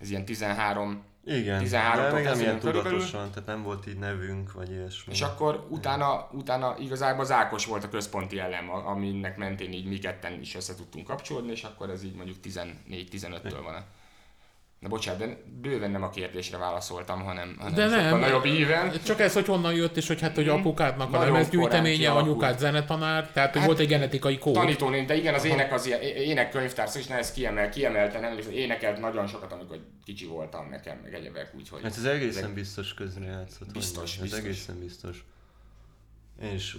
[0.00, 4.52] ez ilyen 13 igen, 13 de még nem ilyen tudatosan, tehát nem volt így nevünk,
[4.52, 5.12] vagy ilyesmi.
[5.12, 9.98] És akkor utána, utána igazából az Ákos volt a központi elem, aminek mentén így mi
[9.98, 13.84] ketten is össze tudtunk kapcsolódni, és akkor ez így mondjuk 14-15-től van.
[14.82, 18.92] Na bocsánat, de bőven nem a kérdésre válaszoltam, hanem, hanem de nem, nagyobb íven.
[19.04, 20.54] Csak ez, hogy honnan jött, és hogy hát, hogy mhm.
[20.54, 24.54] apukádnak a lemezgyűjteménye, anyukád zenetanár, tehát hogy hát, volt egy genetikai kód.
[24.54, 29.00] Tanítónéni, de igen, az ének az énekkönyvtár, és ne ezt kiemel, kiemelte, nem, és énekelt
[29.00, 31.82] nagyon sokat, amikor kicsi voltam nekem, meg egyebek, úgyhogy...
[31.82, 32.54] Hát ez egészen ezek...
[32.54, 33.72] biztos közrejátszott.
[33.72, 34.38] Biztos, biztos.
[34.38, 35.24] Ez egészen biztos.
[36.42, 36.76] Én is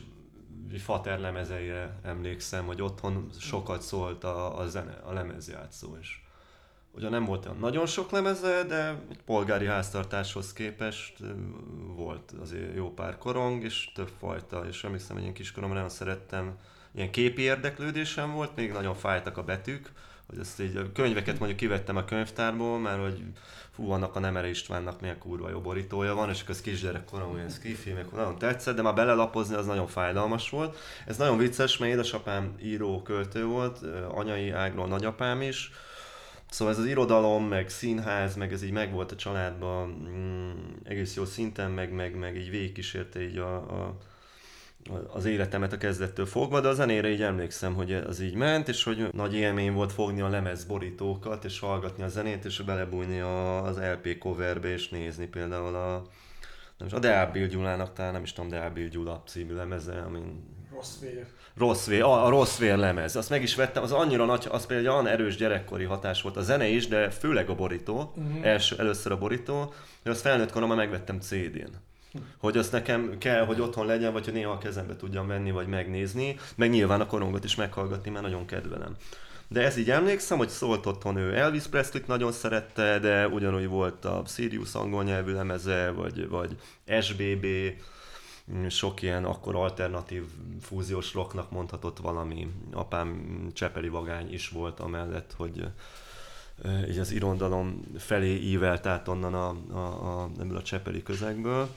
[0.77, 6.22] Fater lemezeire emlékszem, hogy otthon sokat szólt a, a zene, a lemezjátszó, és
[6.95, 11.17] Ugye nem volt olyan nagyon sok lemeze, de egy polgári háztartáshoz képest
[11.95, 16.57] volt azért jó pár korong, és több fajta, és emlékszem, hogy én kiskoromban nagyon szerettem,
[16.95, 19.91] ilyen képi érdeklődésem volt, még nagyon fájtak a betűk,
[20.27, 23.23] hogy ezt így a könyveket mondjuk kivettem a könyvtárból, mert hogy
[23.71, 27.49] fú, annak a Nemere Istvánnak milyen kurva jó borítója van, és akkor ez kisgyerekkorom olyan
[27.49, 30.77] skifi, meg nagyon tetszett, de már belelapozni az nagyon fájdalmas volt.
[31.05, 33.79] Ez nagyon vicces, mert édesapám író, költő volt,
[34.13, 35.71] anyai ágról nagyapám is,
[36.53, 40.51] Szóval ez az irodalom, meg színház, meg ez így megvolt a családban mm,
[40.83, 43.97] egész jó szinten, meg, meg, meg így végigkísérte így a, a,
[45.13, 48.83] az életemet a kezdettől fogva, de a zenére így emlékszem, hogy az így ment, és
[48.83, 53.63] hogy nagy élmény volt fogni a lemez borítókat, és hallgatni a zenét, és belebújni a,
[53.63, 56.07] az LP coverbe, és nézni például a,
[56.77, 60.01] nem is, a Deál Bill Gyulának, talán nem is tudom, Deál Bill Gyula című lemeze,
[60.01, 60.51] amin...
[60.73, 61.25] Rossz vér.
[61.57, 63.15] Rossz vér, a, a rossz vér lemez.
[63.15, 66.37] Azt meg is vettem, az annyira nagy, az például olyan erős gyerekkori hatás volt.
[66.37, 68.45] A zene is, de főleg a borító, uh-huh.
[68.45, 71.73] első, először a borító, hogy azt felnőtt koromban megvettem CD-n.
[72.37, 75.67] Hogy azt nekem kell, hogy otthon legyen, vagy hogy néha a kezembe tudjam venni, vagy
[75.67, 78.95] megnézni, meg nyilván a korongot is meghallgatni, mert nagyon kedvelem.
[79.47, 84.05] De ez így emlékszem, hogy szólt otthon ő Elvis Presley-t nagyon szerette, de ugyanúgy volt
[84.05, 86.55] a Sirius angol nyelvű lemeze, vagy, vagy
[87.01, 87.45] SBB,
[88.69, 90.23] sok ilyen akkor alternatív
[90.61, 92.51] fúziós rocknak mondhatott valami.
[92.71, 95.67] Apám Csepeli Vagány is volt amellett, hogy
[96.89, 101.69] így az irondalom felé ívelt át onnan a, a, a, ebből a Csepeli közegből.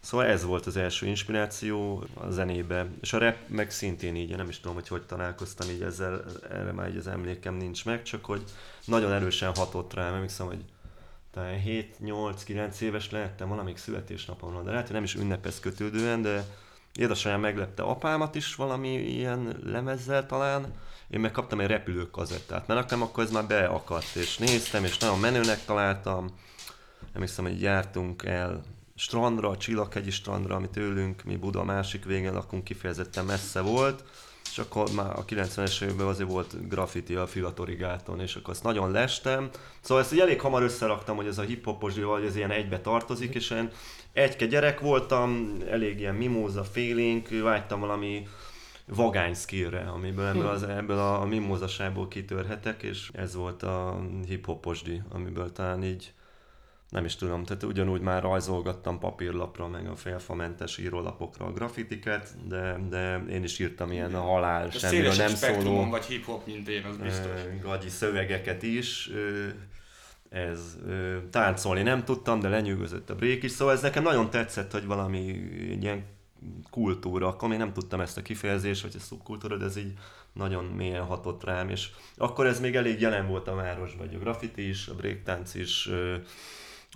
[0.00, 4.48] Szóval ez volt az első inspiráció a zenébe, és a rap meg szintén így, nem
[4.48, 8.24] is tudom, hogy hogy találkoztam így ezzel, erre már így az emlékem nincs meg, csak
[8.24, 8.42] hogy
[8.84, 10.64] nagyon erősen hatott rám, emlékszem, hogy
[11.34, 16.44] talán 7-8-9 éves lehettem valamik születésnapomon, de lehet, hogy nem is ünnepez kötődően, de
[16.94, 20.72] édesanyám meglepte apámat is valami ilyen lemezzel talán,
[21.10, 24.98] én meg kaptam egy repülő kazettát, mert nekem akkor ez már beakadt, és néztem, és
[24.98, 26.30] nagyon menőnek találtam.
[27.12, 28.62] Nem hiszem, hogy jártunk el
[28.94, 34.04] strandra, a Csillaghegyi strandra, ami tőlünk, mi Buda másik végén lakunk, kifejezetten messze volt,
[34.54, 38.90] és akkor már a 90-es években azért volt graffiti a Filatorigáton, és akkor azt nagyon
[38.90, 39.50] lestem.
[39.80, 43.50] Szóval ezt elég hamar összeraktam, hogy ez a hip-hopos vagy ez ilyen egybe tartozik, és
[43.50, 43.70] én
[44.12, 48.26] egyke gyerek voltam, elég ilyen mimóza feeling, vágytam valami
[48.86, 55.02] vagány skillre, amiből ebből, az, ebből a, a mimózasából kitörhetek, és ez volt a hip-hoposdi,
[55.10, 56.12] amiből talán így
[56.94, 62.78] nem is tudom, tehát ugyanúgy már rajzolgattam papírlapra, meg a félfamentes írólapokra a grafitiket, de,
[62.88, 66.84] de én is írtam ilyen a halál, De semmiről nem szóló vagy hip-hop, mint én,
[66.84, 67.40] az biztos.
[67.62, 69.10] gagyi szövegeket is.
[70.28, 70.76] Ez
[71.30, 75.18] táncolni nem tudtam, de lenyűgözött a break is, szóval ez nekem nagyon tetszett, hogy valami
[75.80, 76.04] ilyen
[76.70, 79.92] kultúra, akkor még nem tudtam ezt a kifejezést, vagy a szubkultúra, de ez így
[80.32, 84.18] nagyon mélyen hatott rám, és akkor ez még elég jelen volt a városban, hogy a
[84.18, 85.88] graffiti is, a breaktánc is,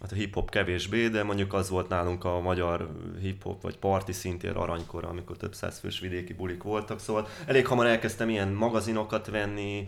[0.00, 2.88] hát a hip-hop kevésbé, de mondjuk az volt nálunk a magyar
[3.20, 7.86] hip-hop vagy parti szintér aranykor, amikor több száz fős vidéki bulik voltak, szóval elég hamar
[7.86, 9.86] elkezdtem ilyen magazinokat venni,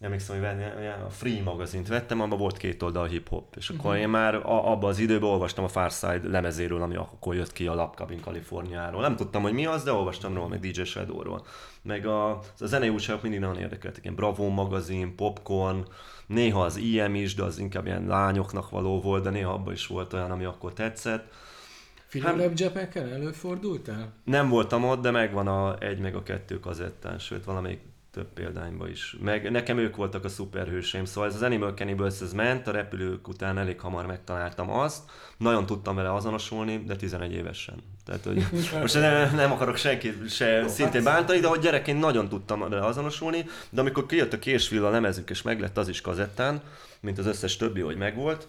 [0.00, 0.64] emlékszem, hogy venni,
[1.06, 4.90] a Free magazint vettem, abban volt két oldal hip-hop, és akkor én már a, abban
[4.90, 9.00] az időben olvastam a Farside lemezéről, ami akkor jött ki a Lapkabin Kaliforniáról.
[9.00, 11.46] Nem tudtam, hogy mi az, de olvastam róla, meg DJ Shadowról.
[11.82, 15.86] Meg a, a zenei újságok mindig nagyon érdekeltek, ilyen Bravo magazin, Popcorn,
[16.26, 19.86] néha az IM is, de az inkább ilyen lányoknak való volt, de néha abban is
[19.86, 21.32] volt olyan, ami akkor tetszett.
[22.08, 24.12] Philip Japekkel előfordultál?
[24.24, 27.80] Nem voltam ott, de megvan a egy meg a kettő kazettán, sőt valamelyik
[28.12, 29.16] több példányban is.
[29.20, 33.28] Meg nekem ők voltak a szuperhőseim, szóval ez az Animal Cannibals ez ment, a repülők
[33.28, 37.82] után elég hamar megtaláltam azt, nagyon tudtam vele azonosulni, de 11 évesen.
[38.04, 38.46] Tehát, hogy
[38.80, 43.44] most nem, nem akarok senkit se szintén bántani, de hogy gyerekként nagyon tudtam vele azonosulni,
[43.70, 46.62] de amikor kijött a késvilla lemezük, és meglett az is kazettán,
[47.00, 48.48] mint az összes többi, hogy megvolt,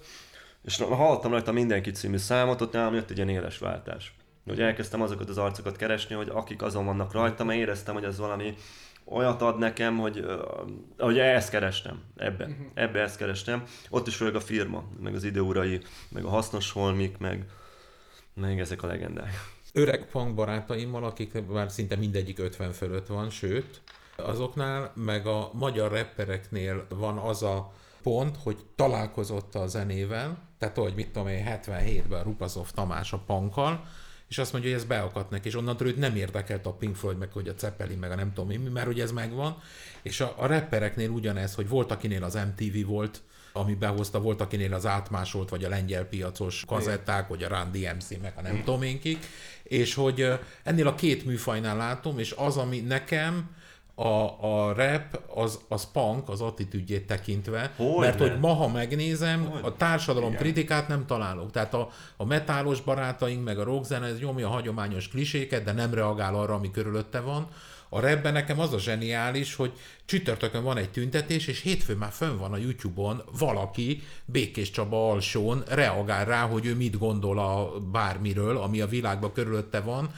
[0.63, 4.13] és hallottam rajta mindenki című számot, ott nálam jött egy ilyen éles váltás.
[4.45, 8.17] Hogy elkezdtem azokat az arcokat keresni, hogy akik azon vannak rajta, mert éreztem, hogy az
[8.17, 8.55] valami
[9.05, 10.25] olyat ad nekem, hogy,
[10.97, 13.63] hogy ezt kerestem, ebben, ebbe ezt kerestem.
[13.89, 17.45] Ott is főleg a firma, meg az időurai, meg a hasznos holmik, meg,
[18.33, 19.33] meg ezek a legendák.
[19.73, 23.81] öreg punk barátaimmal, akik már szinte mindegyik 50 fölött van, sőt,
[24.15, 30.93] azoknál, meg a magyar rappereknél van az a pont, hogy találkozott a zenével, tehát hogy
[30.95, 33.85] mit tudom én, 77-ben Rupazov Tamás a punkkal,
[34.31, 37.17] és azt mondja, hogy ez beakadt neki, és onnantól őt nem érdekelt a Pink Floyd,
[37.17, 39.61] meg hogy a Zeppelin, meg a nem tudom mi, mert hogy ez megvan.
[40.01, 43.21] És a, a rappereknél ugyanez, hogy volt akinél az MTV volt,
[43.53, 48.09] ami behozta, volt akinél az átmásolt, vagy a lengyel piacos kazetták, vagy a Run DMC,
[48.21, 49.25] meg a nem tudom én kik,
[49.63, 53.49] és hogy ennél a két műfajnál látom, és az, ami nekem
[53.95, 57.99] a, a rap, az, az punk, az attitűdjét tekintve, Hogyne.
[57.99, 61.51] mert hogy ma, ha megnézem, a társadalom kritikát nem találok.
[61.51, 65.93] Tehát a, a metálos barátaink, meg a rockzene, ez nyomja a hagyományos kliséket, de nem
[65.93, 67.47] reagál arra, ami körülötte van.
[67.93, 69.71] A rapben nekem az a zseniális, hogy
[70.05, 75.63] csütörtökön van egy tüntetés, és hétfőn már fönn van a YouTube-on valaki, Békés Csaba alsón
[75.67, 80.11] reagál rá, hogy ő mit gondol a bármiről, ami a világban körülötte van,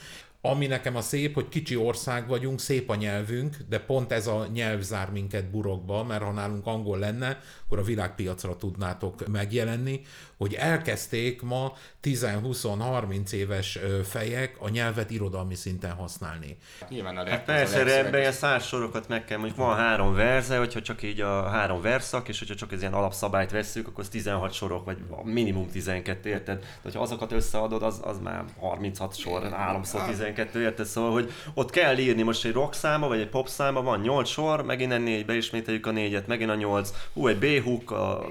[0.46, 4.48] ami nekem a szép, hogy kicsi ország vagyunk, szép a nyelvünk, de pont ez a
[4.54, 10.02] nyelv zár minket burokba, mert ha nálunk angol lenne, akkor a világpiacra tudnátok megjelenni,
[10.38, 16.58] hogy elkezdték ma 10-20-30 éves fejek a nyelvet irodalmi szinten használni.
[16.90, 18.36] Nyilván a Hát persze, a ebben ilyen legszöveges.
[18.36, 22.40] száz sorokat meg kell, mondjuk van három verze, hogyha csak így a három verszak, és
[22.40, 26.60] hogyha csak ez ilyen alapszabályt vesszük, akkor az 16 sorok, vagy minimum 12, érted?
[26.60, 30.02] De hogyha azokat összeadod, az, az már 36 sor, 3 szor
[30.34, 30.86] 12, érted?
[30.86, 34.30] Szóval, hogy ott kell írni most egy rock száma, vagy egy pop száma, van 8
[34.30, 38.26] sor, meg innen négy, beismételjük a négyet, megint a 8, hú, egy B-hook, a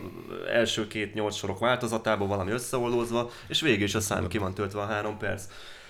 [0.53, 4.81] első két 8 sorok változatában valami összeollózva, és végül is a szám ki van töltve
[4.81, 5.43] a 3 perc.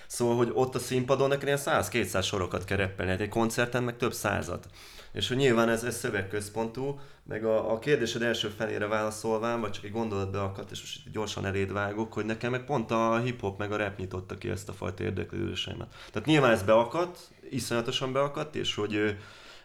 [0.06, 3.96] Szóval, hogy ott a színpadon neked ilyen 100-200 sorokat kell reppelni, hát egy koncerten meg
[3.96, 4.66] több százat.
[5.12, 9.84] És hogy nyilván ez, ez szövegközpontú, meg a, a kérdésed első felére válaszolván, vagy csak
[9.84, 13.72] egy gondolat beakadt, és most gyorsan eléd vágok, hogy nekem meg pont a hip-hop meg
[13.72, 15.94] a rap nyitotta ki ezt a fajta érdeklődésemet.
[16.12, 17.18] Tehát nyilván ez beakadt,
[17.50, 19.16] iszonyatosan beakadt, és hogy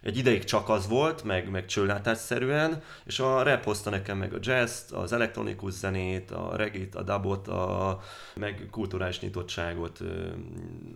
[0.03, 4.37] egy ideig csak az volt, meg, meg csőlátásszerűen, és a rap hozta nekem meg a
[4.41, 7.99] jazz az elektronikus zenét, a regit, a dubot, a,
[8.35, 9.99] meg kulturális nyitottságot,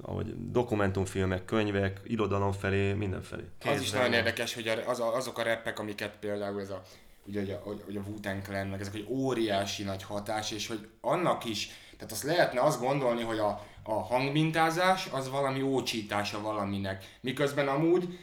[0.01, 3.43] ahogy dokumentumfilmek, könyvek, irodalom felé, mindenfelé.
[3.65, 6.81] Az is nagyon érdekes, hogy az azok a rappek, amiket például ez a
[7.25, 10.87] ugye, hogy a, hogy- a Wu-Tang Clan, meg ezek egy óriási nagy hatás, és hogy
[11.01, 17.17] annak is, tehát azt lehetne azt gondolni, hogy a, a hangmintázás az valami ócsítása valaminek,
[17.21, 18.19] miközben amúgy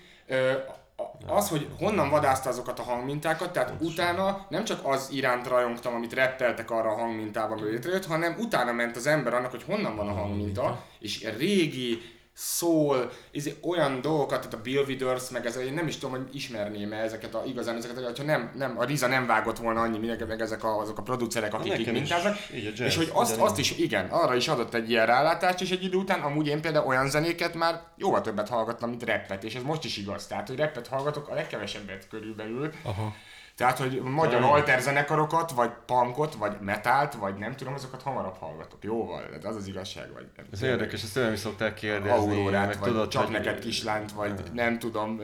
[1.26, 6.12] az, hogy honnan vadászta azokat a hangmintákat, tehát utána nem csak az iránt rajongtam, amit
[6.12, 10.08] reppeltek arra a hangmintában, hogy létrejött, hanem utána ment az ember annak, hogy honnan van
[10.08, 15.72] a hangminta, és régi szól, izé, olyan dolgokat, tehát a Bill Withers, meg ez, én
[15.72, 19.06] nem is tudom, hogy ismerném -e ezeket a, igazán ezeket, hogyha nem, nem, a Riza
[19.06, 22.80] nem vágott volna annyi, meg, meg ezek a, azok a producerek, akik itt mintáznak, jazz,
[22.80, 25.96] és hogy azt, azt is, igen, arra is adott egy ilyen rálátást, és egy idő
[25.96, 29.84] után amúgy én például olyan zenéket már jóval többet hallgattam, mint rappet, és ez most
[29.84, 33.14] is igaz, tehát, hogy rappet hallgatok a legkevesebbet körülbelül, Aha.
[33.58, 34.50] Tehát, hogy magyar Nem.
[34.50, 38.84] alter zenekarokat, vagy punkot, vagy metált, vagy nem tudom, azokat hamarabb hallgatok.
[38.84, 42.30] Jóval, tehát az az igazság, vagy nem Ez érdekes, ezt tőlem is szokták kérdezni.
[42.30, 45.20] Aurórát, meg vagy tudod, csak hogy- neked kislányt, vagy nem tudom,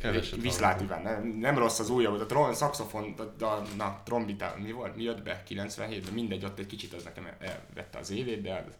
[0.00, 0.80] Keveset Viszlát.
[0.80, 4.96] Iván, nem, nem rossz az újabb, a tron, szaxofon, a, a, na, trombita, mi volt,
[4.96, 8.74] mi jött be 97-ben, mindegy, ott egy kicsit az nekem elvette az évét, de az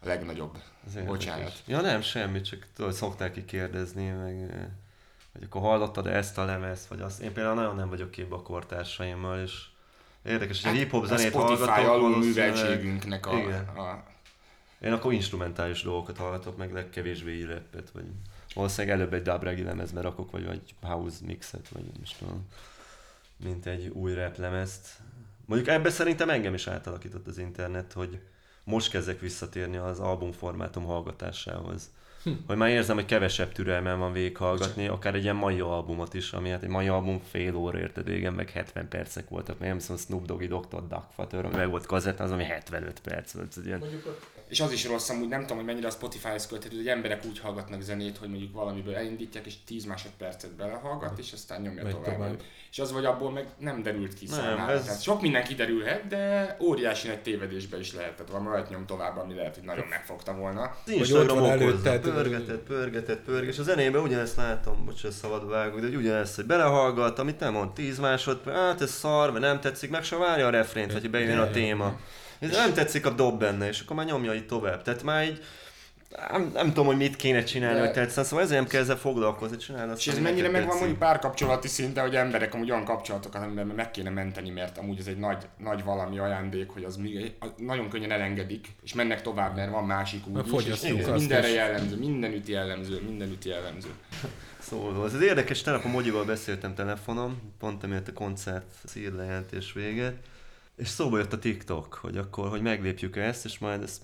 [0.00, 0.58] a legnagyobb.
[0.86, 1.04] Ez.
[1.04, 1.52] Bocsánat.
[1.66, 4.68] Ja nem, semmi, csak tudod, szokták ki kérdezni, meg
[5.38, 7.20] hogy akkor hallottad ezt a lemezt, vagy azt.
[7.20, 9.64] Én például nagyon nem vagyok képbe a kortársaimmal, és
[10.22, 12.18] érdekes, hogy a hip-hop a zenét Hát, Spotify hallgatok.
[12.18, 13.64] műveltségünknek a, Igen.
[13.68, 14.02] a,
[14.80, 18.04] Én akkor instrumentális dolgokat hallgatok, meg legkevésbé rappet, vagy
[18.54, 22.46] valószínűleg előbb egy dub reggae lemezbe rakok, vagy egy house mixet, vagy nem is tudom,
[23.44, 24.88] mint egy új rap lemezt.
[25.44, 28.20] Mondjuk ebbe szerintem engem is átalakított az internet, hogy
[28.64, 31.90] most kezdek visszatérni az albumformátum hallgatásához.
[32.26, 32.32] Hm.
[32.46, 36.48] Hogy már érzem, hogy kevesebb türelmem van végighallgatni, akár egy ilyen mai albumot is, ami
[36.48, 39.96] hát egy mai album fél óra érted régen, meg 70 percek voltak, meg nem hiszem
[39.96, 40.86] Snoop Doggy Dr.
[40.88, 43.54] Duck Father, ami meg volt kazett, az ami 75 perc volt.
[43.64, 43.82] Ilyen
[44.48, 47.38] És az is rossz, amúgy nem tudom, hogy mennyire a Spotify-hoz költhető, hogy emberek úgy
[47.38, 52.14] hallgatnak zenét, hogy mondjuk valamiből elindítják, és 10 másodpercet belehallgat, és aztán nyomja Megy tovább.
[52.14, 52.40] tovább.
[52.70, 56.56] És az vagy abból meg nem derült ki Nem, ez- Tehát sok minden kiderülhet, de
[56.60, 58.12] óriási nagy tévedésbe is lehet.
[58.16, 60.76] Tehát valami olyat nyom tovább, ami lehet, hogy nagyon megfogta volna.
[60.86, 62.04] Instagram van előtted.
[62.22, 66.44] Pörgetett, pörgetett, pörget, és a zenében ugyanezt látom, bocs, szabad vágok, de hogy ugyanezt, hogy
[66.44, 70.46] belehallgat, amit nem mond 10 másodperc, hát ez szar, vagy nem tetszik, meg se várja
[70.46, 71.98] a refrént, hogy bejön a téma.
[72.38, 74.82] Ez nem tetszik a dob benne, és akkor már nyomja itt tovább.
[74.82, 75.42] Tehát már így,
[76.30, 78.96] nem, nem tudom, hogy mit kéne csinálni, De- hogy tetszene, szóval ezért nem kell ezzel
[78.96, 83.42] foglalkozni, csinálni azt, És ez mennyire megvan mondjuk párkapcsolati szinten, hogy emberek amúgy olyan kapcsolatokat,
[83.42, 87.34] amiben meg kéne menteni, mert amúgy ez egy nagy, nagy valami ajándék, hogy az mi,
[87.56, 91.96] nagyon könnyen elengedik, és mennek tovább, mert van másik A is, és azt mindenre jellemző,
[91.96, 93.88] mindenütt jellemző, mindenütt jellemző.
[94.58, 99.72] Szóval, ez az érdekes, tegnap a Mogyival beszéltem telefonon, pont amiatt a koncert szír lejelentés
[99.72, 100.14] véget,
[100.76, 104.02] és szóba jött a TikTok, hogy akkor, hogy meglépjük ezt, és majd ezt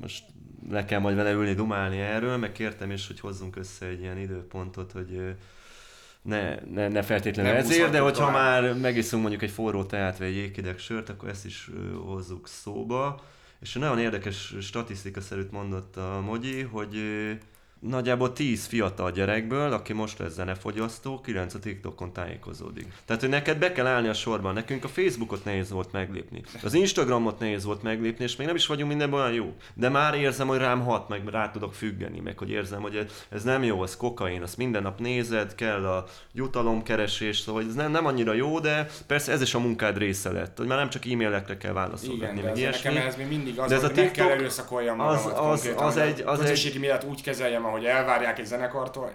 [0.00, 0.24] most
[0.70, 4.18] le kell majd vele ülni, dumálni erről, meg kértem is, hogy hozzunk össze egy ilyen
[4.18, 5.36] időpontot, hogy
[6.22, 10.26] ne, ne, ne feltétlenül Nem ezért, de hogyha már megiszunk mondjuk egy forró teát, vagy
[10.26, 11.70] egy jégkideg sört, akkor ezt is
[12.04, 13.22] hozzuk szóba.
[13.60, 16.96] És nagyon érdekes statisztikaszerűt mondott a Mogyi, hogy
[17.80, 22.86] nagyjából 10 fiatal gyerekből, aki most lesz zenefogyasztó, 9 a TikTokon tájékozódik.
[23.04, 24.54] Tehát, hogy neked be kell állni a sorban.
[24.54, 26.42] Nekünk a Facebookot nehéz volt meglépni.
[26.62, 29.54] Az Instagramot nehéz volt meglépni, és még nem is vagyunk mindenben olyan jó.
[29.74, 33.42] De már érzem, hogy rám hat, meg rá tudok függeni, meg hogy érzem, hogy ez-
[33.42, 38.06] nem jó, ez kokain, azt minden nap nézed, kell a jutalomkeresés, szóval ez nem, nem
[38.06, 41.56] annyira jó, de persze ez is a munkád része lett, hogy már nem csak e-mailekre
[41.56, 42.92] kell de meg ez ilyesmi.
[42.92, 45.72] nekem ez még mindig az, De ez hogy a TikTok- kell erőszakoljam az- magamat az-
[45.76, 49.12] az hogy egy- az a közösségi mélet úgy kezeljem, ahogy elvárják egy zenekartól.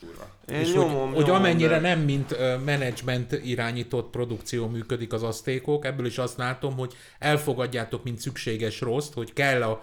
[0.00, 0.26] Kurva.
[0.52, 5.22] Én És nyomom, hogy, hogy nyomom, amennyire de- nem mint menedzsment irányított produkció működik az
[5.22, 9.82] asztékok, ebből is azt látom, hogy elfogadjátok, mint szükséges rossz, hogy kell a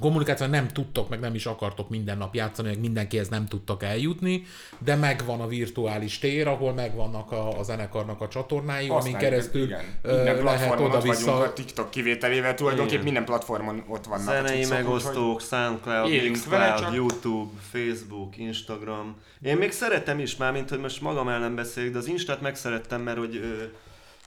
[0.00, 4.44] kommunikáció, nem tudtok, meg nem is akartok minden nap játszani, meg mindenkihez nem tudtak eljutni,
[4.78, 9.62] de megvan a virtuális tér, ahol megvannak a, a zenekarnak a csatornái, amin Használjuk, keresztül
[9.62, 9.84] igen.
[10.02, 13.12] Minden lehet oda-vissza a TikTok kivételével tulajdonképpen Igen.
[13.12, 18.36] minden platformon ott vannak a Zenei cuccok, megosztók, SoundCloud, élünk vele, Mixcloud, csak- YouTube, Facebook,
[18.36, 19.16] Instagram.
[19.42, 23.00] Én még szeretem is már, mint hogy most magam ellen beszéljek, de az Instát megszerettem,
[23.00, 23.62] mert hogy ö,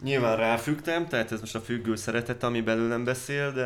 [0.03, 3.65] nyilván ráfügtem, tehát ez most a függő szeretet, ami belőlem beszél, de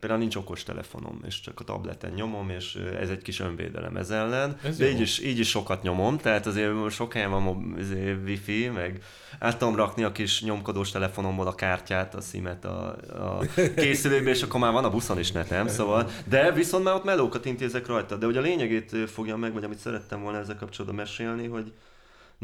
[0.00, 4.10] például nincs okos telefonom, és csak a tableten nyomom, és ez egy kis önvédelem ez
[4.10, 4.56] ellen.
[4.62, 4.90] Ez de jó.
[4.90, 9.02] így is, így is sokat nyomom, tehát azért sok helyen van izé, wifi, meg
[9.38, 13.38] át tudom rakni a kis nyomkodós telefonomból a kártyát, a szimet a, a
[13.76, 17.44] készülőbe, és akkor már van a buszon is netem, szóval, de viszont már ott melókat
[17.44, 18.16] intézek rajta.
[18.16, 21.72] De hogy a lényegét fogjam meg, vagy amit szerettem volna ezzel kapcsolatban mesélni, hogy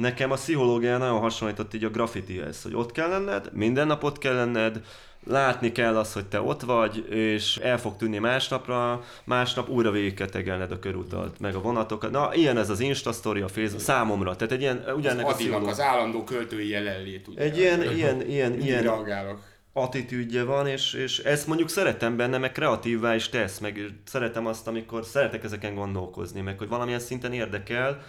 [0.00, 4.18] nekem a pszichológia nagyon hasonlított így a graffitihez, hogy ott kell lenned, minden nap ott
[4.18, 4.80] kell lenned,
[5.26, 10.14] látni kell azt, hogy te ott vagy, és el fog tűnni másnapra, másnap újra végig
[10.14, 12.10] kell tegelned a körutat, meg a vonatokat.
[12.10, 14.36] Na, ilyen ez az Insta story, a Facebook, számomra.
[14.36, 15.68] Tehát egy ilyen, ugyanek a Adinak pszichológia.
[15.70, 17.28] az állandó költői jelenlét.
[17.28, 17.40] Ugye?
[17.40, 19.38] Egy ilyen, ilyen, ilyen, Mindig ilyen reagálok.
[19.72, 24.66] attitűdje van, és, és ezt mondjuk szeretem benne, meg kreatívvá is tesz, meg szeretem azt,
[24.66, 28.02] amikor szeretek ezeken gondolkozni, meg hogy valamilyen szinten érdekel,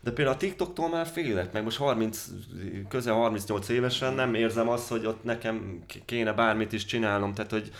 [0.00, 2.24] De például a TikToktól már félek, meg most 30,
[2.88, 7.70] közel 38 évesen nem érzem azt, hogy ott nekem kéne bármit is csinálnom, tehát hogy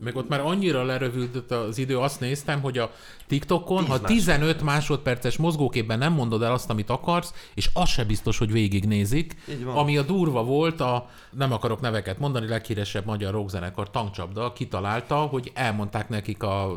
[0.00, 2.90] Meg ott már annyira lerövült az idő, azt néztem, hogy a
[3.26, 4.14] TikTokon, ha másodperc.
[4.14, 9.36] 15 másodperces mozgóképben nem mondod el azt, amit akarsz, és az se biztos, hogy végignézik.
[9.64, 15.50] Ami a durva volt, a, nem akarok neveket mondani, leghíresebb magyar rockzenekar Tankcsapda kitalálta, hogy
[15.54, 16.76] elmondták nekik a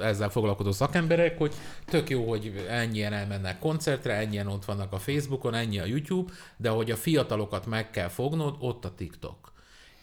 [0.00, 5.54] ezzel foglalkozó szakemberek, hogy tök jó, hogy ennyien elmennek koncertre, ennyien ott vannak a Facebookon,
[5.54, 9.52] ennyi a YouTube, de hogy a fiatalokat meg kell fognod, ott a TikTok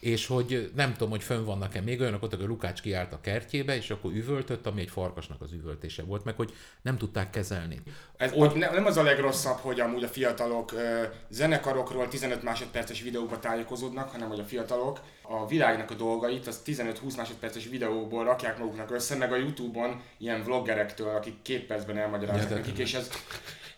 [0.01, 3.75] és hogy nem tudom, hogy fönn vannak-e még olyanok, ott, hogy Lukács kiállt a kertjébe,
[3.75, 7.81] és akkor üvöltött, ami egy farkasnak az üvöltése volt, meg hogy nem tudták kezelni.
[8.17, 13.01] Ez ott ne, nem az a legrosszabb, hogy amúgy a fiatalok ö, zenekarokról 15 másodperces
[13.01, 18.57] videókba tájékozódnak, hanem hogy a fiatalok a világnak a dolgait az 15-20 másodperces videóból rakják
[18.57, 23.09] maguknak össze, meg a Youtube-on ilyen vloggerektől, akik két percben elmagyarázzák nekik, és ez,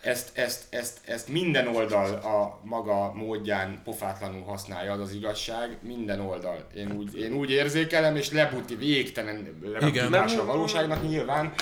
[0.03, 6.19] ezt, ezt, ezt, ezt minden oldal a maga módján pofátlanul használja, az az igazság, minden
[6.19, 6.67] oldal.
[6.75, 11.53] Én úgy, én úgy érzékelem, és lebuti végtelen lebutítása a valóságnak nyilván.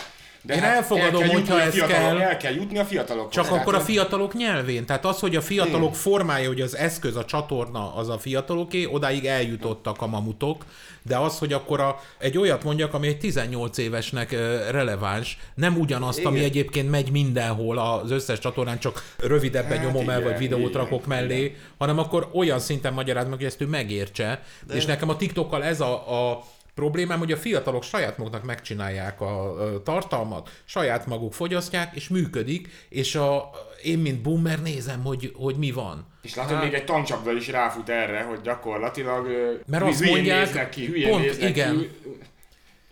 [0.43, 2.21] De Én hát elfogadom, el kell hogyha ez kell.
[2.21, 3.33] El kell jutni a fiatalokhoz.
[3.33, 4.85] Csak akkor a fiatalok nyelvén.
[4.85, 9.25] Tehát az, hogy a fiatalok formája, hogy az eszköz, a csatorna az a fiataloké, odáig
[9.25, 10.65] eljutottak a mamutok,
[11.03, 14.31] de az, hogy akkor a, egy olyat mondjak, ami egy 18 évesnek
[14.71, 16.31] releváns, nem ugyanazt, Igen.
[16.31, 20.69] ami egyébként megy mindenhol az összes csatornán, csak rövidebben Hát nyomom el, igen, vagy videót
[20.69, 24.43] igen, rakok mellé, hanem akkor olyan szinten magyaráz meg, hogy ezt ő megértse.
[24.67, 24.75] De...
[24.75, 26.43] És nekem a TikTokkal ez a, a
[26.73, 33.15] problémám, hogy a fiatalok saját maguknak megcsinálják a tartalmat, saját maguk fogyasztják, és működik, és
[33.15, 33.49] a,
[33.83, 36.07] én, mint boomer nézem, hogy, hogy mi van.
[36.21, 39.27] És látod, még egy tancsapda is ráfut erre, hogy gyakorlatilag
[39.67, 41.77] Mert azt mondják, néznek ki, hülyén pont, néznek igen.
[41.77, 41.89] Ki.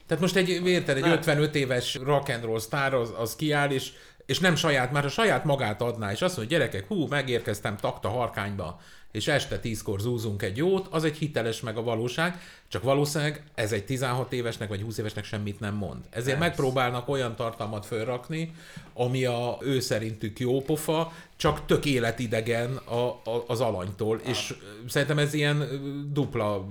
[0.07, 1.11] Tehát most egy, érted, egy Nem.
[1.11, 3.91] 55 éves rock and roll sztár az, az kiáll, és,
[4.29, 8.09] és nem saját, már a saját magát adná, és azt mondja, gyerekek, hú, megérkeztem takta
[8.09, 8.79] harkányba,
[9.11, 13.71] és este tízkor zúzunk egy jót, az egy hiteles meg a valóság, csak valószínűleg ez
[13.71, 16.03] egy 16 évesnek vagy 20 évesnek semmit nem mond.
[16.09, 18.53] Ezért megpróbálnak olyan tartalmat fölrakni,
[18.93, 24.87] ami a ő szerintük jó pofa, csak tök életidegen a, a, az alanytól, és ö,
[24.87, 25.67] szerintem ez ilyen
[26.13, 26.65] dupla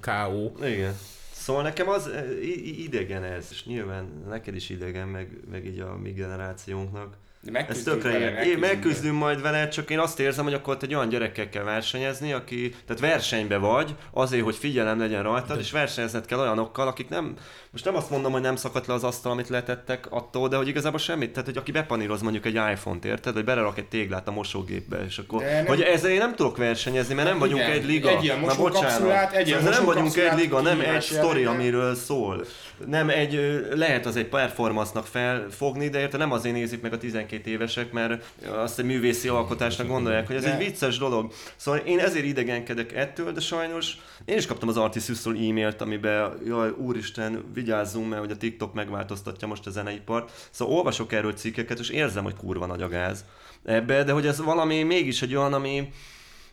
[0.00, 0.64] K.O.
[0.66, 0.98] Igen.
[1.40, 2.42] Szóval nekem az eh,
[2.78, 7.16] idegen ez, és nyilván neked is idegen, meg, meg így a mi generációnknak.
[7.42, 8.44] De Ez megküzdünk tökre vele, ilyen.
[8.44, 11.62] Én megküzdünk majd vele, csak én azt érzem, hogy akkor ott egy olyan gyerekkel kell
[11.62, 17.08] versenyezni, aki, tehát versenybe vagy, azért, hogy figyelem legyen rajtad, és versenyezned kell olyanokkal, akik
[17.08, 17.34] nem,
[17.70, 20.68] most nem azt mondom, hogy nem szakadt le az asztal, amit letettek attól, de hogy
[20.68, 24.30] igazából semmit, tehát hogy aki bepaníroz mondjuk egy iPhone-t, érted, vagy belerak egy téglát a
[24.30, 27.62] mosógépbe, és akkor, De nem- hogy ezzel én nem tudok versenyezni, mert nem Hát vagyunk
[27.66, 28.08] igen, egy liga.
[28.08, 29.32] egy ilyen Na, bocsánat.
[29.32, 31.52] egy ilyen Szóval nem vagyunk egy liga, nem egy sztori, jelleggel.
[31.52, 32.44] amiről szól.
[32.86, 37.29] Nem egy, lehet az egy performance-nak felfogni, de érte nem azért nézik meg a 12
[37.32, 41.32] évesek, mert azt egy művészi alkotásnak gondolják, hogy ez De- egy vicces dolog.
[41.56, 46.70] Szóval én ezért idegenkedek ettől, de sajnos én is kaptam az Artisius-tól e-mailt, amiben, jaj,
[46.70, 50.48] úristen, vigyázzunk, mert hogy a TikTok megváltoztatja most a zeneipart.
[50.50, 53.24] Szóval olvasok erről cikkeket, és érzem, hogy kurva nagy a gáz
[53.64, 55.88] ebbe, de hogy ez valami mégis egy olyan, ami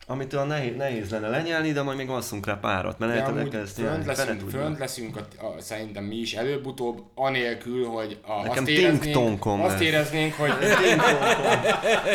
[0.10, 3.55] amit olyan nehéz, nehéz lenne lenyelni, de majd még alszunk rá párat, mert lehet, amúgy
[3.55, 8.64] ezt fönt leszünk, fönt leszünk a, a, szerintem mi is előbb-utóbb, anélkül, hogy a, Nekem
[8.64, 10.51] azt, éreznénk, azt éreznénk, hogy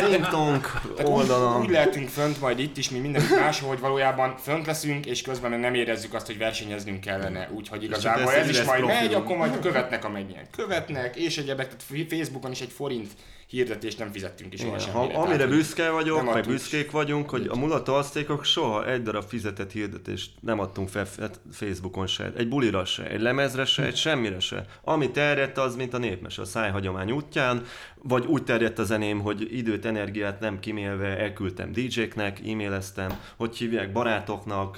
[0.05, 0.61] Ting-tong
[0.95, 1.61] Tehát úgy, oldalon.
[1.61, 5.49] úgy lehetünk fönt majd itt is, mi mindenki máshol, hogy valójában fönt leszünk, és közben
[5.49, 7.49] meg nem érezzük azt, hogy versenyeznünk kellene.
[7.55, 9.01] Úgyhogy igazából ez ez is majd profilunk.
[9.01, 13.11] megy, akkor majd követnek, amennyien követnek, és egyebek, tehát Facebookon is egy forint
[13.53, 17.93] hirdetést nem fizettünk is Igen, ha, amire büszke vagyok, meg büszkék vagyunk, hogy a mulató
[17.93, 23.09] asztékok soha egy darab fizetett hirdetést nem adtunk fel fe- Facebookon se, egy bulira se,
[23.09, 24.65] egy lemezre se, egy semmire se.
[24.83, 27.65] Ami terjedt, az mint a népmese a szájhagyomány útján,
[28.01, 33.91] vagy úgy terjedt a zeném, hogy időt, energiát nem kimélve elküldtem DJ-knek, e-maileztem, hogy hívják
[33.91, 34.77] barátoknak,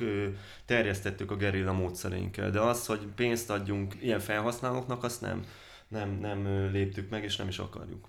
[0.66, 5.44] terjesztettük a gerilla módszereinkkel, de az, hogy pénzt adjunk ilyen felhasználóknak, azt nem,
[5.88, 8.08] nem, nem léptük meg, és nem is akarjuk.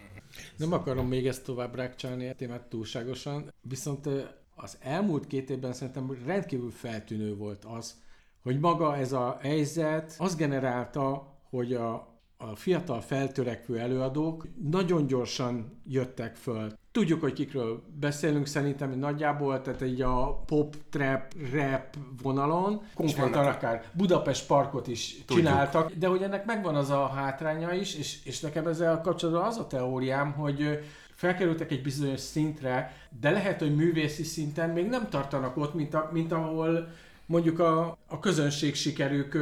[0.57, 4.09] Nem akarom még ezt tovább rákcsálni a témát túlságosan, viszont
[4.55, 7.95] az elmúlt két évben szerintem rendkívül feltűnő volt az,
[8.43, 11.95] hogy maga ez a helyzet azt generálta, hogy a,
[12.37, 16.73] a fiatal feltörekvő előadók nagyon gyorsan jöttek föl.
[16.97, 23.85] Tudjuk, hogy kikről beszélünk szerintem nagyjából, tehát így a pop, trap, rap vonalon, konkrétan akár
[23.93, 25.47] Budapest Parkot is Tudjuk.
[25.47, 29.59] csináltak, de hogy ennek megvan az a hátránya is, és, és nekem ezzel kapcsolatban az
[29.59, 30.85] a teóriám, hogy
[31.15, 36.09] felkerültek egy bizonyos szintre, de lehet, hogy művészi szinten még nem tartanak ott, mint, a,
[36.13, 36.89] mint ahol
[37.27, 39.39] mondjuk a, a közönség sikerük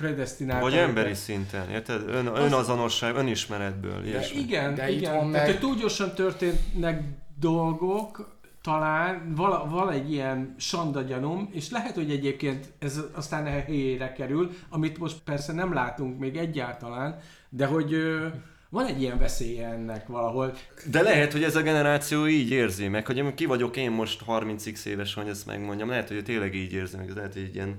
[0.00, 0.62] ö, predestinálta.
[0.62, 2.02] Vagy emberi szinten, érted?
[2.08, 4.00] Ön, önazonosság, önismeretből.
[4.00, 4.40] De ilyesmi.
[4.40, 4.98] igen, De igen.
[5.14, 7.02] itthon Tehát, meg- hogy túl gyorsan történnek
[7.40, 14.12] dolgok, talán vala, vala egy ilyen sandagyanum, és lehet, hogy egyébként ez aztán a helyére
[14.12, 17.18] kerül, amit most persze nem látunk még egyáltalán,
[17.48, 18.26] de hogy ö,
[18.68, 20.54] van egy ilyen veszélye ennek valahol.
[20.90, 24.84] De lehet, hogy ez a generáció így érzi meg, hogy ki vagyok én most 30x
[24.84, 27.78] éves, hogy ezt megmondjam, lehet, hogy tényleg így érzi meg, ez lehet, hogy egy ilyen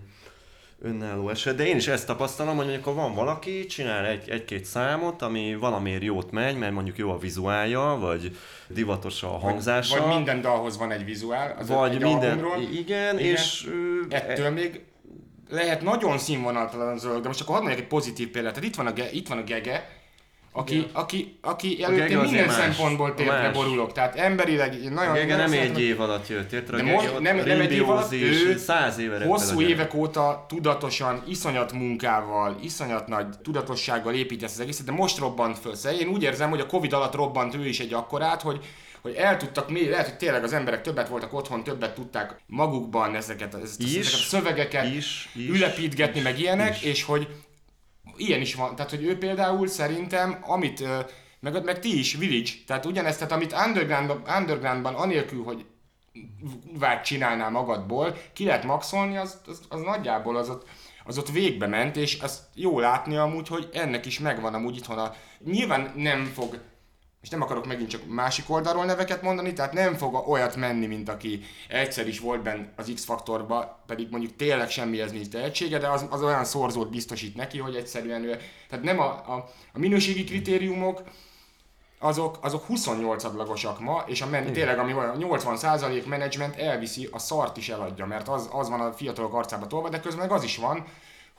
[0.82, 5.22] önálló eset, de én is ezt tapasztalom, hogy ha van valaki, csinál egy, egy-két számot,
[5.22, 10.00] ami valamiért jót megy, mert mondjuk jó a vizuálja, vagy divatos a hangzása.
[10.02, 11.56] Vagy minden dalhoz van egy vizuál.
[11.60, 12.62] Az vagy egy minden, albumról.
[12.62, 13.32] igen, Igen.
[13.32, 13.70] és...
[14.10, 14.82] Ettől még
[15.50, 18.54] lehet nagyon színvonaltalan dolog, de most akkor hadd mondjak egy pozitív példát.
[18.54, 19.90] Tehát itt van a, ge, itt van a Gege,
[20.58, 22.76] aki, aki, aki előtt Gege én azért minden más.
[22.76, 23.53] szempontból Más.
[23.53, 23.91] borulok.
[23.91, 25.14] Tehát emberileg nagyon...
[25.14, 26.74] Gege nem egy év alatt jött, érted?
[26.74, 30.45] A De most nem, nem egy év alatt, ő száz éve a hosszú évek óta
[30.47, 35.76] tudatosan, iszonyat munkával, iszonyat nagy tudatossággal épít ezt az egészet, de most robbant föl.
[35.76, 38.60] Szóval én úgy érzem, hogy a Covid alatt robbant ő is egy akkorát, hogy
[39.01, 43.16] hogy el tudtak mély, lehet, hogy tényleg az emberek többet voltak otthon, többet tudták magukban
[43.16, 46.84] ezeket, ezt, Is, ezeket a szövegeket is, is, ülepítgetni, is, meg ilyenek, is.
[46.84, 47.28] és hogy
[48.18, 48.76] ilyen is van.
[48.76, 50.84] Tehát, hogy ő például szerintem, amit,
[51.39, 55.65] meg, meg ti is, Village, tehát ugyanezt, tehát amit underground, undergroundban anélkül, hogy
[56.80, 60.68] várt csinálnál magadból, ki lehet maxolni, az, az, az nagyjából az ott,
[61.05, 64.97] az ott végbe ment, és azt jó látni amúgy, hogy ennek is megvan amúgy itthon
[64.97, 65.13] a...
[65.45, 66.59] Nyilván nem fog
[67.28, 71.10] és nem akarok megint csak másik oldalról neveket mondani, tehát nem fog olyat menni, mint
[71.10, 76.06] aki egyszer is volt benne az X-faktorba, pedig mondjuk tényleg semmihez nincs tehetsége, de az,
[76.10, 81.02] az olyan szorzót biztosít neki, hogy egyszerűen ő, tehát nem a, a, a minőségi kritériumok,
[82.00, 87.20] azok, azok 28 adlagosak ma, és a men, tényleg ami olyan 80% menedzsment elviszi, a
[87.20, 90.44] szart is eladja, mert az, az van a fiatalok arcába tolva, de közben meg az
[90.44, 90.86] is van,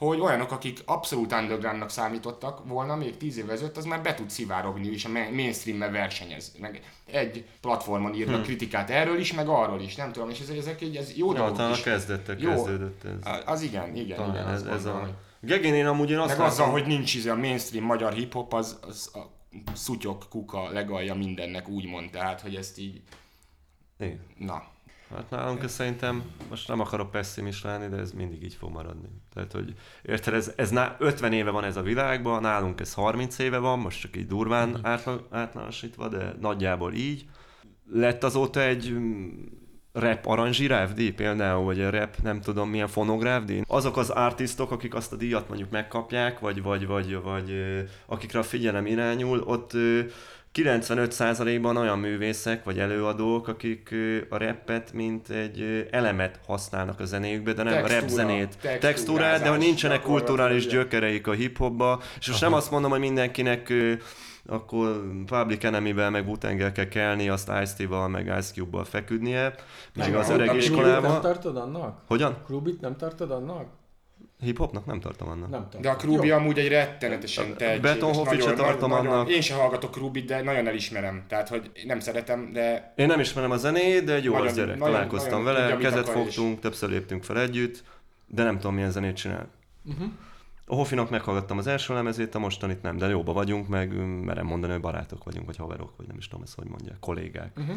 [0.07, 4.30] hogy olyanok, akik abszolút undergroundnak számítottak volna még 10 évvel ezelőtt, az már be tud
[4.30, 6.53] szivárogni, és a ma- mainstream-mel versenyez.
[6.61, 8.42] Meg egy platformon írnak Hm.
[8.42, 11.38] kritikát erről is, meg arról is, nem tudom, és ez, ezek egy, ez jó Ja,
[11.38, 11.80] dolgok talán is.
[11.82, 12.51] kezdettek Jó.
[12.51, 13.32] kezdődött ez.
[13.46, 14.49] Az igen, igen, Talán igen.
[14.49, 15.11] ez, ez a...
[15.40, 18.53] Gegén én amúgy én azt Meg azzal, látom- hogy nincs izé a mainstream magyar hip-hop,
[18.53, 19.18] az, az a
[19.74, 23.03] szutyok, kuka, legalja mindennek úgymond, tehát, hogy ezt így,
[24.01, 24.20] Igen.
[24.38, 24.62] na.
[25.14, 29.09] Hát nálunk ez szerintem, most nem akarok pessimist lenni, de ez mindig így fog maradni.
[29.34, 33.38] Tehát, hogy érted, ez, ez ná, 50 éve van ez a világban, nálunk ez 30
[33.38, 34.80] éve van, most csak így durván
[35.30, 37.26] átlanosítva, de nagyjából így.
[37.92, 39.28] Lett azóta egy mm,
[39.92, 43.62] rap aranzsírávdi például, vagy a rap nem tudom milyen fonográfdi.
[43.66, 47.50] Azok az artistok, akik azt a díjat mondjuk megkapják, vagy, vagy, vagy, vagy
[48.06, 49.72] akikre a figyelem irányul, ott
[50.55, 53.94] 95%-ban olyan művészek vagy előadók, akik
[54.28, 59.42] a rappet mint egy elemet használnak a zenéjükbe, de nem a rap Textúra, zenét, textúrát,
[59.42, 63.72] de hogy nincsenek kulturális gyökereik a hip-hopba, és most nem azt mondom, hogy mindenkinek
[64.46, 66.38] akkor Public Enemy-vel, meg wu
[66.72, 69.55] kell kelni, azt Ice-T-val, meg Ice Cube-val feküdnie,
[69.94, 71.20] meg Nem, az öreg a- Krubit nem iskolába.
[71.20, 72.01] tartod annak?
[72.07, 72.36] Hogyan?
[72.46, 73.66] Krubit nem tartod annak?
[74.41, 75.51] Hip-hopnak nem tartom annak.
[75.51, 75.80] Nem tartod.
[75.80, 76.34] De a Krubi Jó.
[76.36, 77.93] amúgy egy rettenetesen tehetséges.
[77.93, 79.28] Betonhoffit se tartom nagyon- annak.
[79.30, 81.24] Én sem hallgatok Krubit, de nagyon elismerem.
[81.28, 84.55] Tehát, hogy nem szeretem, de Én nem ismerem a zenét, de egy jó Nagyon- az
[84.55, 84.78] gyerek.
[84.78, 87.82] nagyon- Találkoztam nagyon vele, kezet fogtunk, többször léptünk fel együtt,
[88.26, 89.49] de nem tudom milyen zenét csinál.
[89.84, 90.09] Uh-huh.
[90.66, 93.93] A Hofinak meghallgattam az első lemezét, a mostanit nem, de jóba vagyunk, meg
[94.24, 97.51] merem mondani, hogy barátok vagyunk, vagy haverok, vagy nem is tudom ezt, hogy mondják, kollégák.
[97.57, 97.76] Uh-huh.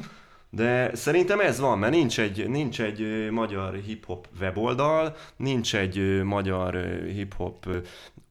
[0.53, 6.75] De szerintem ez van, mert nincs egy, nincs egy magyar hip-hop weboldal, nincs egy magyar
[7.05, 7.67] hip-hop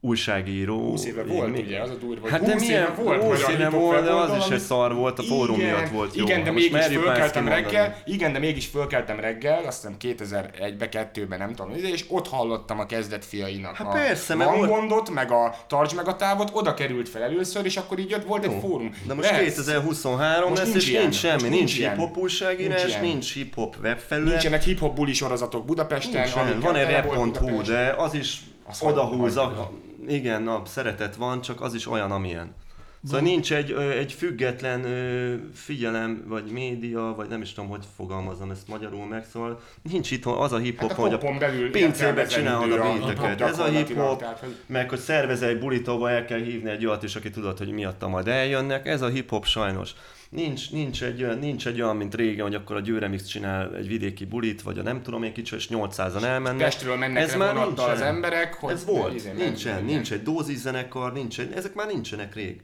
[0.03, 0.79] újságíró.
[0.89, 2.29] 20 éve volt, mi- ugye, az a durva.
[2.29, 5.19] Hát de 20 milyen volt 20 magyar éve volt, de az is egy szar volt,
[5.19, 6.23] a fórum Igen, miatt volt jó.
[6.23, 11.53] Igen, de mégis fölkeltem reggel, igen, de mégis fölkeltem reggel, azt hiszem 2001-be, 2-ben, nem
[11.55, 15.55] tudom, és ott hallottam a kezdetfiainak Hát a persze, mert Van volt- gondot, meg a
[15.67, 18.59] Tartsd meg a távot, oda került fel először, és akkor így jött, volt egy Jó.
[18.59, 18.93] fórum.
[19.07, 21.01] De most Lehet- 2023 Most lesz, nincs és ilyen.
[21.01, 24.29] nincs semmi, nincs, nincs hip-hop újságírás, Nincs hip-hop webfelület.
[24.31, 26.27] Nincsenek hip-hop buli sorozatok Budapesten,
[26.59, 28.37] Van egy rap.hu, de az is
[28.79, 29.39] odahúz,
[30.07, 32.55] igen, a szeretet van, csak az is olyan, amilyen.
[33.05, 34.81] Szóval nincs egy, egy független
[35.53, 40.25] figyelem, vagy média, vagy nem is tudom, hogy fogalmazom ezt magyarul meg, szóval nincs itt
[40.25, 41.17] az a hip-hop, Hát a hogy a
[41.71, 43.41] pincébe csinálod a beateket.
[43.41, 44.23] Ez a hip-hop,
[44.65, 47.71] meg hogy szervezel egy bulit, ahol el kell hívni egy olyat is, aki tudod, hogy
[47.71, 48.87] miatta majd eljönnek.
[48.87, 49.91] Ez a hip-hop sajnos.
[50.29, 53.87] Nincs, nincs, egy, olyan- nincs egy olyan, mint régen, hogy akkor a Győremix csinál egy
[53.87, 56.61] vidéki bulit, vagy a nem tudom én kicsi, és 800-an elmennek.
[56.61, 57.89] Pestről mennek Ez már nincsen.
[57.89, 62.61] az emberek, hogy Ez volt, izé, nincsen, nincs egy dóziszenekar, nincsen, ezek már nincsenek rég.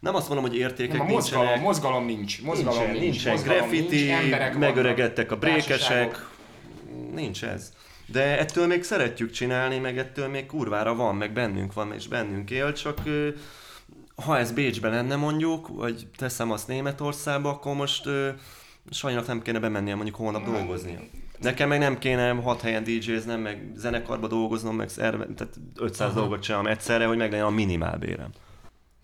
[0.00, 2.42] Nem azt mondom, hogy értékek Nem, a mozgalom, nincsenek, mozgalom nincs.
[2.42, 3.02] Mozgalom nincsen, nincs.
[3.02, 6.26] nincsen mozgalom graffiti, nincs, emberek megöregedtek a brékesek,
[7.14, 7.72] nincs ez.
[8.06, 12.50] De ettől még szeretjük csinálni, meg ettől még kurvára van, meg bennünk van, és bennünk
[12.50, 12.98] él, csak
[14.24, 18.28] ha ez Bécsben lenne mondjuk, vagy teszem azt Németországba, akkor most ö,
[18.90, 20.98] Sanyinak nem kéne bemennie mondjuk holnap dolgoznia.
[21.38, 26.20] Nekem meg nem kéne hat helyen DJ-znem, meg zenekarba dolgoznom, meg szerve, tehát 500 Aha.
[26.20, 28.30] dolgot csinálom egyszerre, hogy meg legyen a minimálbérem.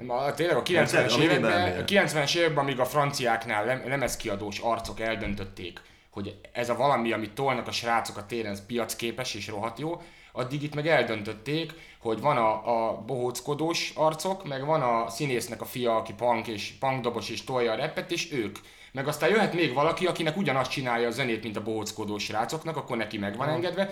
[0.07, 5.80] Ma, tényleg a 90-es években, a 90-es években, amíg a franciáknál lemezkiadós arcok eldöntötték,
[6.11, 10.00] hogy ez a valami, amit tolnak a srácok a téren, ez piacképes és rohadt jó,
[10.32, 12.50] addig itt meg eldöntötték, hogy van a,
[12.88, 17.72] a bohóckodós arcok, meg van a színésznek a fia, aki punk és punkdobos és tolja
[17.72, 18.59] a repet, és ők.
[18.92, 22.96] Meg aztán jöhet még valaki, akinek ugyanazt csinálja a zenét, mint a bohóckodós srácoknak, akkor
[22.96, 23.90] neki meg van engedve.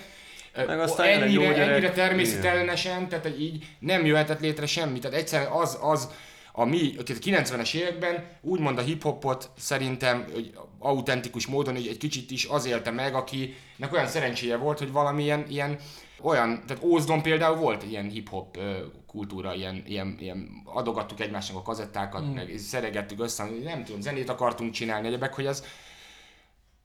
[0.55, 4.99] Meg aztán ennyire, ennyire természetellenesen, tehát így nem jöhetett létre semmi.
[4.99, 6.09] Tehát egyszerűen az, az
[6.53, 12.45] a mi 90-es években úgymond a hip-hopot szerintem hogy autentikus módon hogy egy kicsit is
[12.45, 15.79] az élte meg, akinek olyan szerencséje volt, hogy valamilyen ilyen
[16.23, 18.59] olyan, tehát Ózdon például volt ilyen hip-hop
[19.07, 22.35] kultúra, ilyen, ilyen, ilyen adogattuk egymásnak a kazettákat, mm.
[22.35, 25.65] meg szeregettük össze, nem tudom, zenét akartunk csinálni, egyebek, hogy az,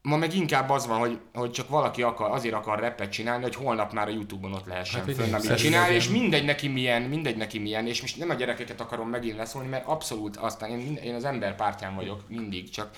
[0.08, 3.56] Ma meg inkább az van, hogy, hogy csak valaki akar, azért akar repet csinálni, hogy
[3.56, 7.38] holnap már a Youtube-on ott lehessen hát, fönn, amit csinál, és mindegy neki milyen, mindegy
[7.38, 11.16] neki milyen, és most nem a gyerekeket akarom megint leszólni, mert abszolút aztán én, én
[11.16, 12.90] az ember pártján vagyok mindig, csak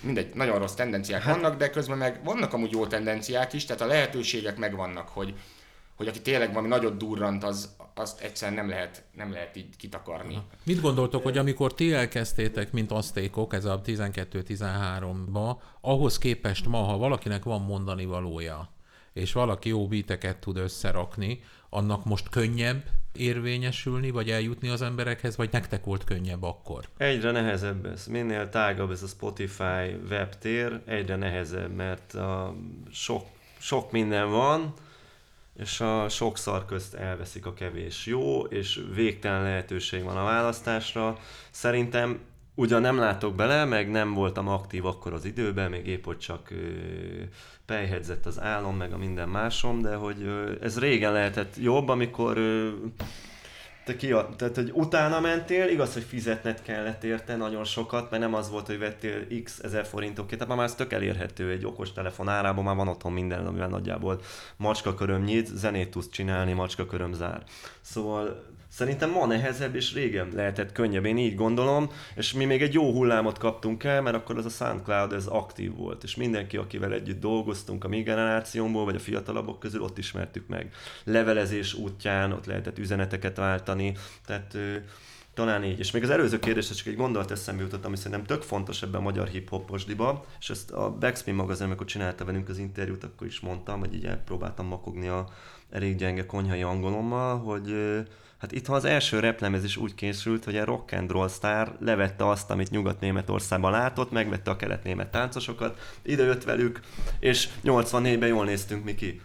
[0.00, 1.34] mindegy, nagyon rossz tendenciák hát.
[1.34, 5.34] vannak, de közben meg vannak amúgy jó tendenciák is, tehát a lehetőségek megvannak, hogy,
[6.02, 10.34] hogy aki tényleg valami nagyot durrant, az, azt egyszerűen nem lehet, nem lehet így kitakarni.
[10.34, 10.44] Aha.
[10.64, 16.96] Mit gondoltok, hogy amikor ti elkezdtétek, mint asztékok, ez a 12-13-ba, ahhoz képest ma, ha
[16.96, 18.68] valakinek van mondani valója,
[19.12, 22.82] és valaki jó bíteket tud összerakni, annak most könnyebb
[23.12, 26.88] érvényesülni, vagy eljutni az emberekhez, vagy nektek volt könnyebb akkor?
[26.96, 28.06] Egyre nehezebb ez.
[28.06, 32.54] Minél tágabb ez a Spotify webtér, egyre nehezebb, mert a
[32.90, 33.26] sok,
[33.58, 34.74] sok minden van,
[35.62, 41.18] és a sok szar közt elveszik a kevés jó, és végtelen lehetőség van a választásra.
[41.50, 42.18] Szerintem
[42.54, 46.50] ugyan nem látok bele, meg nem voltam aktív akkor az időben, még épp hogy csak
[46.50, 46.56] ö,
[47.66, 52.36] pejhedzett az álom, meg a minden másom, de hogy ö, ez régen lehetett jobb, amikor
[52.36, 52.70] ö,
[53.84, 58.34] te ki, tehát, hogy utána mentél, igaz, hogy fizetned kellett érte nagyon sokat, mert nem
[58.34, 62.28] az volt, hogy vettél x ezer forintokért, tehát már ez tök elérhető, egy okos telefon
[62.28, 64.20] árában már van otthon minden, amivel nagyjából
[64.56, 67.42] macska köröm nyit, zenét tudsz csinálni, macska köröm zár.
[67.80, 72.74] Szóval Szerintem ma nehezebb, és régen lehetett könnyebb, én így gondolom, és mi még egy
[72.74, 76.92] jó hullámot kaptunk el, mert akkor az a SoundCloud ez aktív volt, és mindenki, akivel
[76.92, 80.72] együtt dolgoztunk a mi generációmból, vagy a fiatalabbak közül, ott ismertük meg.
[81.04, 83.96] Levelezés útján, ott lehetett üzeneteket váltani,
[84.26, 84.56] tehát
[85.34, 85.78] talán így.
[85.78, 89.00] És még az előző kérdésre csak egy gondolat eszembe jutott, ami szerintem tök fontos ebben
[89.00, 93.40] a magyar hip-hoposdiba, és ezt a Backspin magazin, amikor csinálta velünk az interjút, akkor is
[93.40, 95.28] mondtam, hogy így elpróbáltam makogni a
[95.70, 97.74] elég gyenge konyhai angolommal, hogy
[98.42, 102.28] Hát itt az első replemez is úgy készült, hogy a rock and roll sztár levette
[102.28, 106.80] azt, amit Nyugat-Németországban látott, megvette a kelet-német táncosokat, ide jött velük,
[107.20, 109.20] és 84-ben jól néztünk mi ki.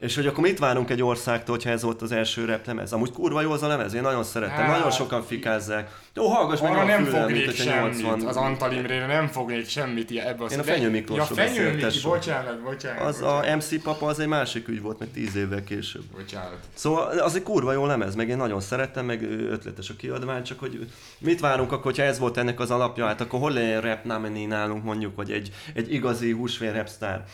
[0.00, 2.92] És hogy akkor mit várunk egy országtól, hogyha ez volt az első replemez?
[2.92, 5.98] Amúgy kurva jó az a lemez, én nagyon szerettem, hát, nagyon sokan fikázzák.
[6.14, 8.26] Jó, hallgass meg a nem fülem, fognék semmit, 80...
[8.26, 12.62] az Antal Imrére nem fognék semmit ebből Én a Fenyő Miklósról ja, Fenyő Miki, bocsánat,
[12.62, 13.02] bocsánat.
[13.02, 13.46] Az bocsánat.
[13.46, 16.04] a MC Papa az egy másik ügy volt, meg tíz évvel később.
[16.12, 16.58] Bocsánat.
[16.74, 20.58] Szóval az egy kurva jó lemez, meg én nagyon szerettem, meg ötletes a kiadvány, csak
[20.58, 20.86] hogy
[21.18, 24.84] mit várunk akkor, hogyha ez volt ennek az alapja, hát akkor hol legyen rap nálunk
[24.84, 27.24] mondjuk, vagy egy, egy igazi húsvér rapstar.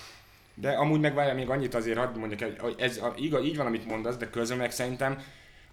[0.58, 3.86] De amúgy meg még annyit azért hadd mondjak, hogy ez a, igaz, így van, amit
[3.86, 5.22] mondasz, de közben meg szerintem,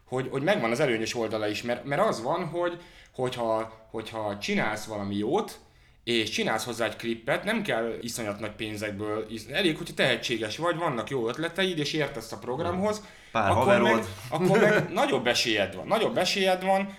[0.03, 2.81] hogy, hogy megvan az előnyös oldala is, mert, mert az van, hogy
[3.15, 5.59] hogyha, hogyha csinálsz valami jót,
[6.03, 11.09] és csinálsz hozzá egy klippet, nem kell iszonyat nagy pénzekből, elég, hogyha tehetséges vagy, vannak
[11.09, 15.87] jó ötleteid, és értesz a programhoz, Pár akkor, meg, akkor meg nagyobb esélyed van.
[15.87, 16.97] Nagyobb esélyed van,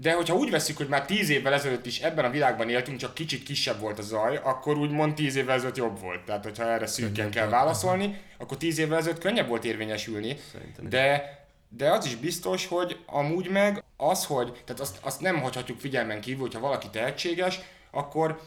[0.00, 3.14] de hogyha úgy veszük, hogy már tíz évvel ezelőtt is ebben a világban éltünk, csak
[3.14, 6.24] kicsit kisebb volt a zaj, akkor úgymond tíz évvel ezelőtt jobb volt.
[6.24, 10.36] Tehát, hogyha erre szűken kell válaszolni, akkor tíz évvel ezelőtt könnyebb volt érvényesülni.
[10.80, 11.38] De,
[11.68, 16.20] de az is biztos, hogy amúgy meg az, hogy, tehát azt, azt nem hagyhatjuk figyelmen
[16.20, 18.40] kívül, hogyha valaki tehetséges, akkor,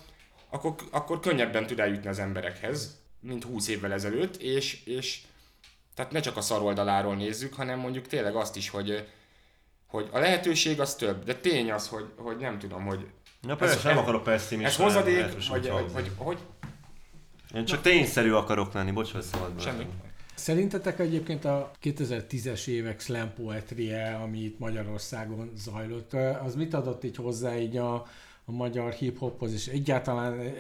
[0.50, 5.22] akkor, akkor könnyebben tud eljutni az emberekhez, mint 20 évvel ezelőtt, és, és
[5.96, 9.08] tehát ne csak a szaroldaláról nézzük, hanem mondjuk tényleg azt is, hogy,
[9.94, 13.06] hogy a lehetőség az több, de tény az, hogy, hogy nem tudom, hogy...
[13.42, 14.70] Na persze, ez, nem akarok pessimista.
[14.70, 16.38] Ez hozadék, vagy, hogy, hogy, hogy,
[17.56, 19.86] Én csak tényszerű akarok lenni, bocs, hogy szabad Semmi.
[20.36, 26.14] Szerintetek egyébként a 2010-es évek slam poetrie, ami itt Magyarországon zajlott,
[26.46, 27.94] az mit adott így hozzá így a,
[28.46, 30.54] a magyar hip-hophoz, és egyáltalán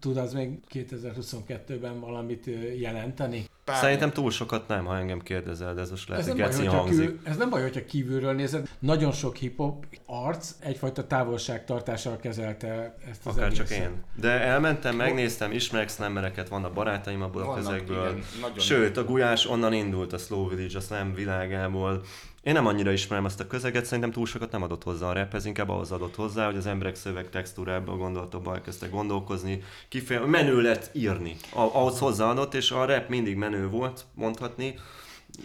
[0.00, 3.44] tud az még 2022-ben valamit jelenteni?
[3.70, 3.80] Pár...
[3.80, 6.66] Szerintem túl sokat nem, ha engem kérdezel, de ez most lehet, Ez hogy nem, baj,
[6.66, 6.98] hangzik.
[6.98, 8.68] kívül, ez nem baj, hogyha kívülről nézed.
[8.78, 14.02] Nagyon sok hip-hop arc egyfajta távolságtartással kezelte ezt az Akár csak én.
[14.20, 18.08] De elmentem, megnéztem, ismerek slammereket, vannak barátaim abból a Vannak, közegből.
[18.36, 18.58] igen.
[18.58, 22.02] Sőt, a Gulyás onnan indult a Slow Village, a slam világából.
[22.42, 25.34] Én nem annyira ismerem azt a közeget, szerintem túl sokat nem adott hozzá a rap,
[25.34, 30.60] ez inkább ahhoz adott hozzá, hogy az emberek szöveg textúrába, gondolatokba elkezdtek gondolkozni, kifeje, menő
[30.60, 31.36] lett írni.
[31.54, 34.74] A, ahhoz hozzáadott, és a rap mindig menő volt, mondhatni.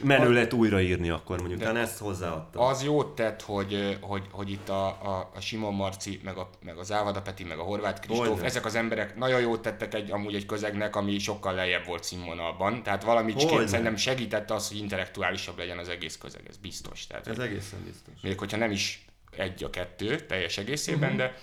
[0.04, 2.60] Menő lett újraírni akkor mondjuk, de ezt hozzáadta.
[2.68, 6.78] Az jót tett, hogy, hogy, hogy itt a, a, a Simon Marci, meg, a, meg
[6.78, 8.44] az Ávada Peti, meg a Horváth Kristóf, Hogyne.
[8.46, 12.84] ezek az emberek nagyon jót tettek egy, amúgy egy közegnek, ami sokkal lejjebb volt színvonalban.
[12.84, 13.68] Tehát valamit Hogyne.
[13.68, 17.08] szerintem segítette az, hogy intellektuálisabb legyen az egész közeg, ez biztos.
[17.08, 18.14] Tehát, Ez egészen biztos.
[18.22, 19.06] még hogyha nem is
[19.38, 21.18] egy a kettő teljes egészében, Mhm.
[21.18, 21.38] de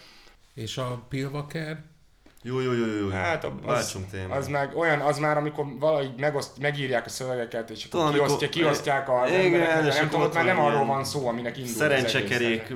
[0.54, 1.82] És a Pilvaker?
[2.44, 3.08] Jó, jó, jó, jó.
[3.08, 4.38] hát az, Váltsunk témát.
[4.38, 8.50] az, meg olyan, az már amikor valahogy megoszt, megírják a szövegeket, és akkor Tudom, kiosztják,
[8.50, 11.56] kiosztják az Igen, embereknek, és nem akkor tudom, ott már nem arról van szó, aminek
[11.56, 12.74] indul az szerencsekerék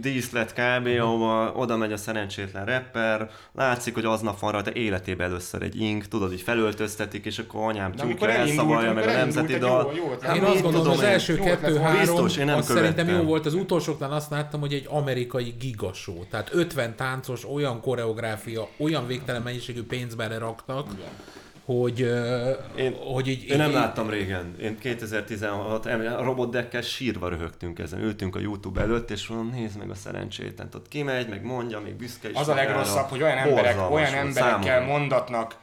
[0.00, 5.62] díszlet kb, ahova oda megy a szerencsétlen rapper, látszik, hogy aznap van rajta életében először
[5.62, 9.92] egy ink, tudod, így felöltöztetik, és akkor anyám tyúkja elszavalja meg a nemzeti dal.
[9.94, 10.22] jó- jó ötlet.
[10.22, 13.46] Hát Én azt gondolom, az első kettő-három, biztos, én nem az szerintem jó volt.
[13.46, 16.24] Az utolsóknál azt láttam, hogy egy amerikai gigasó.
[16.30, 20.86] Tehát 50 táncos, olyan koreográfia, olyan végtelen mennyiségű pénzbe raktak,
[21.78, 21.98] hogy,
[22.76, 24.54] Én- hogy így, Én nem így- láttam régen.
[24.60, 28.00] Én 2016 em- a robotdekkel sírva röhögtünk ezen.
[28.00, 30.68] Ültünk a YouTube előtt, és mondom, nézd meg a szerencsétlen.
[30.74, 34.62] Ott kimegy, meg mondja, még büszke is Az a legrosszabb, hogy olyan emberek, olyan emberekkel
[34.62, 34.98] számomra.
[34.98, 35.56] mondatnak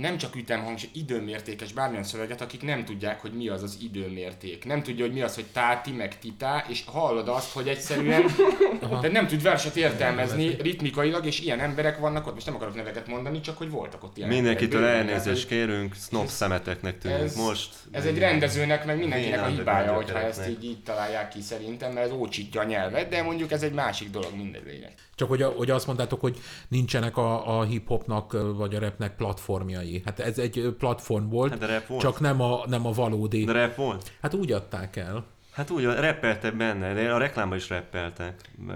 [0.00, 4.64] nem csak ütemhang, és időmértékes bármilyen szöveget, akik nem tudják, hogy mi az az időmérték.
[4.64, 8.22] Nem tudja, hogy mi az, hogy táti, meg titá, és hallod azt, hogy egyszerűen
[9.00, 12.34] de nem tud verset értelmezni ritmikailag, és ilyen emberek vannak ott.
[12.34, 16.98] Most nem akarok neveket mondani, csak hogy voltak ott ilyen Mindenkitől elnézést kérünk, snob szemeteknek
[16.98, 17.74] tűnünk ez- most.
[17.90, 22.06] Ez egy rendezőnek, meg mindenkinek a hibája, hogyha ezt így, így találják ki szerintem, mert
[22.06, 24.92] ez ócsítja a nyelvet, de mondjuk ez egy másik dolog, mindegy lényeg.
[25.14, 26.38] Csak hogy, hogy azt mondtátok, hogy
[26.68, 29.89] nincsenek a, a hip-hopnak vagy a rapnek platformjai.
[30.04, 32.00] Hát ez egy platform volt, Hát de rap volt.
[32.02, 33.44] csak nem a, nem a valódi.
[33.44, 34.12] De rap volt?
[34.22, 35.24] Hát úgy adták el.
[35.50, 38.34] Hát úgy, rappeltek benne, de a reklámban is rappeltek.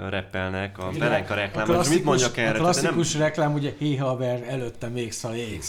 [0.09, 1.77] Rappelnek, a Belenka A reklámban.
[1.77, 2.49] Most mit mondjak erre?
[2.49, 5.13] a Tehát nem- klasszikus reklám ugye héha haver, előtte még.
[5.25, 5.61] É,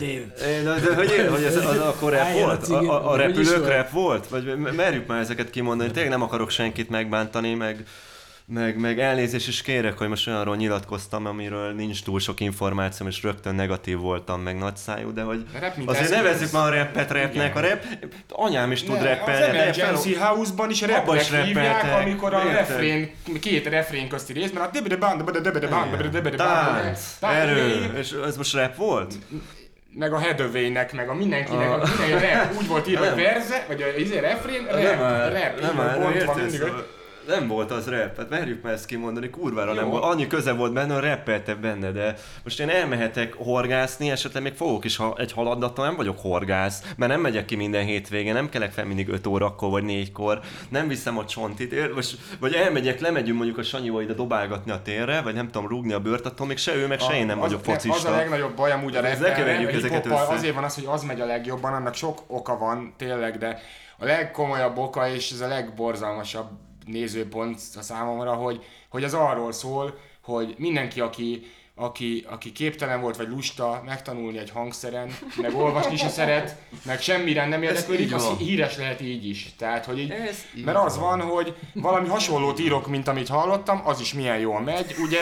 [0.00, 2.68] De, de hogy, hogy ez az akkor rap volt?
[2.68, 3.68] A, a, a repülők volt?
[3.68, 4.28] rap volt?
[4.28, 5.90] Vagy merjük már ezeket kimondani.
[5.90, 7.84] Tényleg nem akarok senkit megbántani, meg,
[8.50, 13.22] meg, meg elnézést is kérek, hogy most olyanról nyilatkoztam, amiről nincs túl sok információm, és
[13.22, 17.56] rögtön negatív voltam, meg nagyszájú, de hogy A rap azért nevezzük már a rappet rapnek.
[17.56, 17.84] A rap,
[18.28, 19.42] anyám is tud Ne, rappelni.
[19.42, 24.70] Az Emergency fel- House-ban is rapnek hívják, amikor a refrén, két refrén közti részben a
[24.72, 29.14] debede band, debede debede band, debede band, erő, és ez most rap volt?
[29.94, 32.54] meg a Headway-nek, meg a mindenkinek, a minden rap.
[32.58, 34.98] Úgy volt írva, hogy verze, vagy a izé refrén, rap, nem
[35.32, 36.96] rap, nem így bontva mindig, hogy- Szóval
[37.28, 39.90] nem volt az rap, hát merjük már ezt kimondani, kurvára nem Jó.
[39.90, 40.04] volt.
[40.04, 42.14] Annyi köze volt benne, hogy rappelte benne, de
[42.44, 47.10] most én elmehetek horgászni, esetleg még fogok is ha egy haladdattal, nem vagyok horgász, mert
[47.12, 51.18] nem megyek ki minden hétvégén, nem kelek fel mindig 5 órakor vagy 4-kor, nem viszem
[51.18, 55.50] a csontit, most, vagy elmegyek, lemegyünk mondjuk a Sanyival ide dobálgatni a térre, vagy nem
[55.50, 57.68] tudom, rúgni a bőrt, attól még se ő, meg se én nem az, vagyok Az
[57.68, 58.10] a focista.
[58.10, 60.26] legnagyobb baj amúgy a Ez ne a ezeket össze.
[60.28, 63.60] azért van az, hogy az megy a legjobban, annak sok oka van tényleg, de
[63.98, 66.48] a legkomolyabb oka, és ez a legborzalmasabb
[66.88, 73.16] nézőpont a számomra, hogy, hogy az arról szól, hogy mindenki, aki, aki, aki képtelen volt,
[73.16, 78.76] vagy lusta megtanulni egy hangszeren, meg olvasni se szeret, meg semmire nem érdeklődik, az híres
[78.76, 79.54] lehet így is.
[79.58, 80.12] Tehát, hogy így
[80.64, 84.94] mert az van, hogy valami hasonlót írok, mint amit hallottam, az is milyen jól megy,
[84.98, 85.20] ugye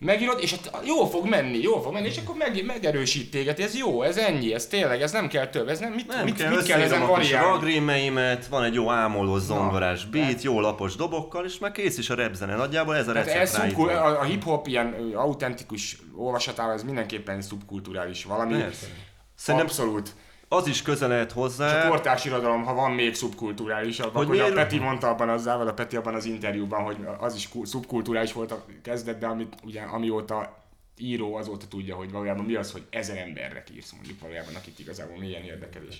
[0.00, 3.76] megírod, és hát jó fog menni, jó fog menni, és akkor meg, megerősít téged, ez
[3.76, 6.50] jó, ez ennyi, ez tényleg, ez nem kell több, ez nem, mit, Nem mit, kell,
[6.50, 7.48] mit kell ezen a variálni?
[7.48, 12.10] ragrímeimet, van egy jó ámoló zongorás beat, tehát- jó lapos dobokkal, és már kész is
[12.10, 12.54] a repzene.
[12.56, 17.42] Nagyjából ez a Tehát recept ez szubkul, a, a hip-hop ilyen autentikus olvasatával, ez mindenképpen
[17.42, 18.56] szubkulturális valami.
[18.60, 18.86] Persze.
[19.34, 20.14] Szerintem Abszolút.
[20.52, 24.38] Az is köze lehet És a hozzá, kortárs irodalom, ha van még szubkulturálisabb, Hogy hogy
[24.38, 28.32] a Peti mondta abban az a Peti abban az interjúban, hogy az is ku- szubkulturális
[28.32, 30.64] volt a kezdetben, amit ugye amióta
[30.96, 35.18] író azóta tudja, hogy valójában mi az, hogy ezer emberre írsz mondjuk valójában, akit igazából
[35.18, 35.96] milyen érdekel, és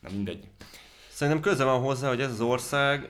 [0.00, 0.44] na mindegy.
[1.08, 3.08] szerintem köze van hozzá, hogy ez az ország,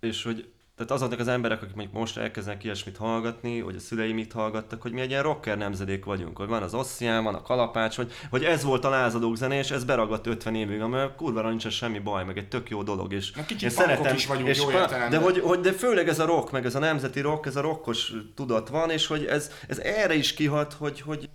[0.00, 4.18] és hogy tehát azoknak az emberek, akik mondjuk most elkezdenek ilyesmit hallgatni, hogy a szüleim
[4.18, 7.42] itt hallgattak, hogy mi egy ilyen rocker nemzedék vagyunk, hogy van az Ossian, van a
[7.42, 11.48] Kalapács, hogy, hogy ez volt a lázadók zene, és ez beragadt 50 évig, ami kurva
[11.48, 14.64] nincsen semmi baj, meg egy tök jó dolog, és Na, kicsit punkok is vagyunk, jó
[14.64, 15.10] pa- értelemben.
[15.10, 17.60] de, hogy, hogy, de főleg ez a rock, meg ez a nemzeti rock, ez a
[17.60, 21.28] rockos tudat van, és hogy ez, ez erre is kihat, hogy, hogy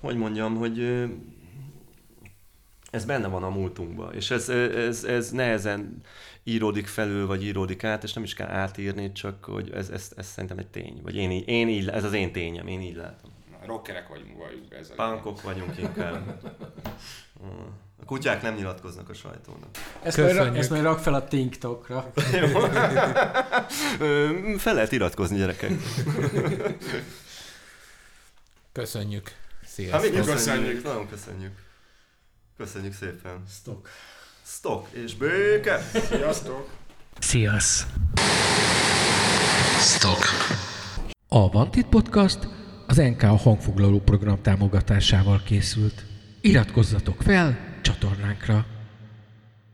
[0.00, 1.06] hogy mondjam, hogy
[2.90, 6.00] ez benne van a múltunkban, és ez, ez, ez nehezen
[6.50, 10.26] íródik felül, vagy íródik át, és nem is kell átírni, csak hogy ez, ez, ez
[10.26, 11.00] szerintem egy tény.
[11.02, 13.30] Vagy én, így- én így, ez az én tényem, én így látom.
[13.50, 16.40] Na, rockerek vagyunk, valljuk ez a Punkok vagyunk inkább.
[18.02, 19.68] A kutyák nem nyilatkoznak a sajtónak.
[20.02, 20.56] Ezt majd, Köszönjük.
[20.56, 22.12] ezt majd rak fel a TikTokra.
[24.58, 25.70] Fel lehet iratkozni, gyerekek.
[28.72, 29.28] Köszönjük.
[29.28, 30.00] Hát Sziasztok.
[30.00, 30.82] köszönjük, Köszönjük.
[30.84, 31.52] nagyon köszönjük.
[32.56, 33.42] Köszönjük szépen.
[33.60, 33.88] Stock.
[34.60, 35.78] Stock és béke!
[36.10, 36.68] Sziasztok!
[37.18, 37.86] Sziasz!
[39.78, 40.24] Stock.
[41.28, 42.38] A Vantit Podcast
[42.86, 46.04] az NK hangfoglaló program támogatásával készült.
[46.40, 48.66] Iratkozzatok fel csatornánkra!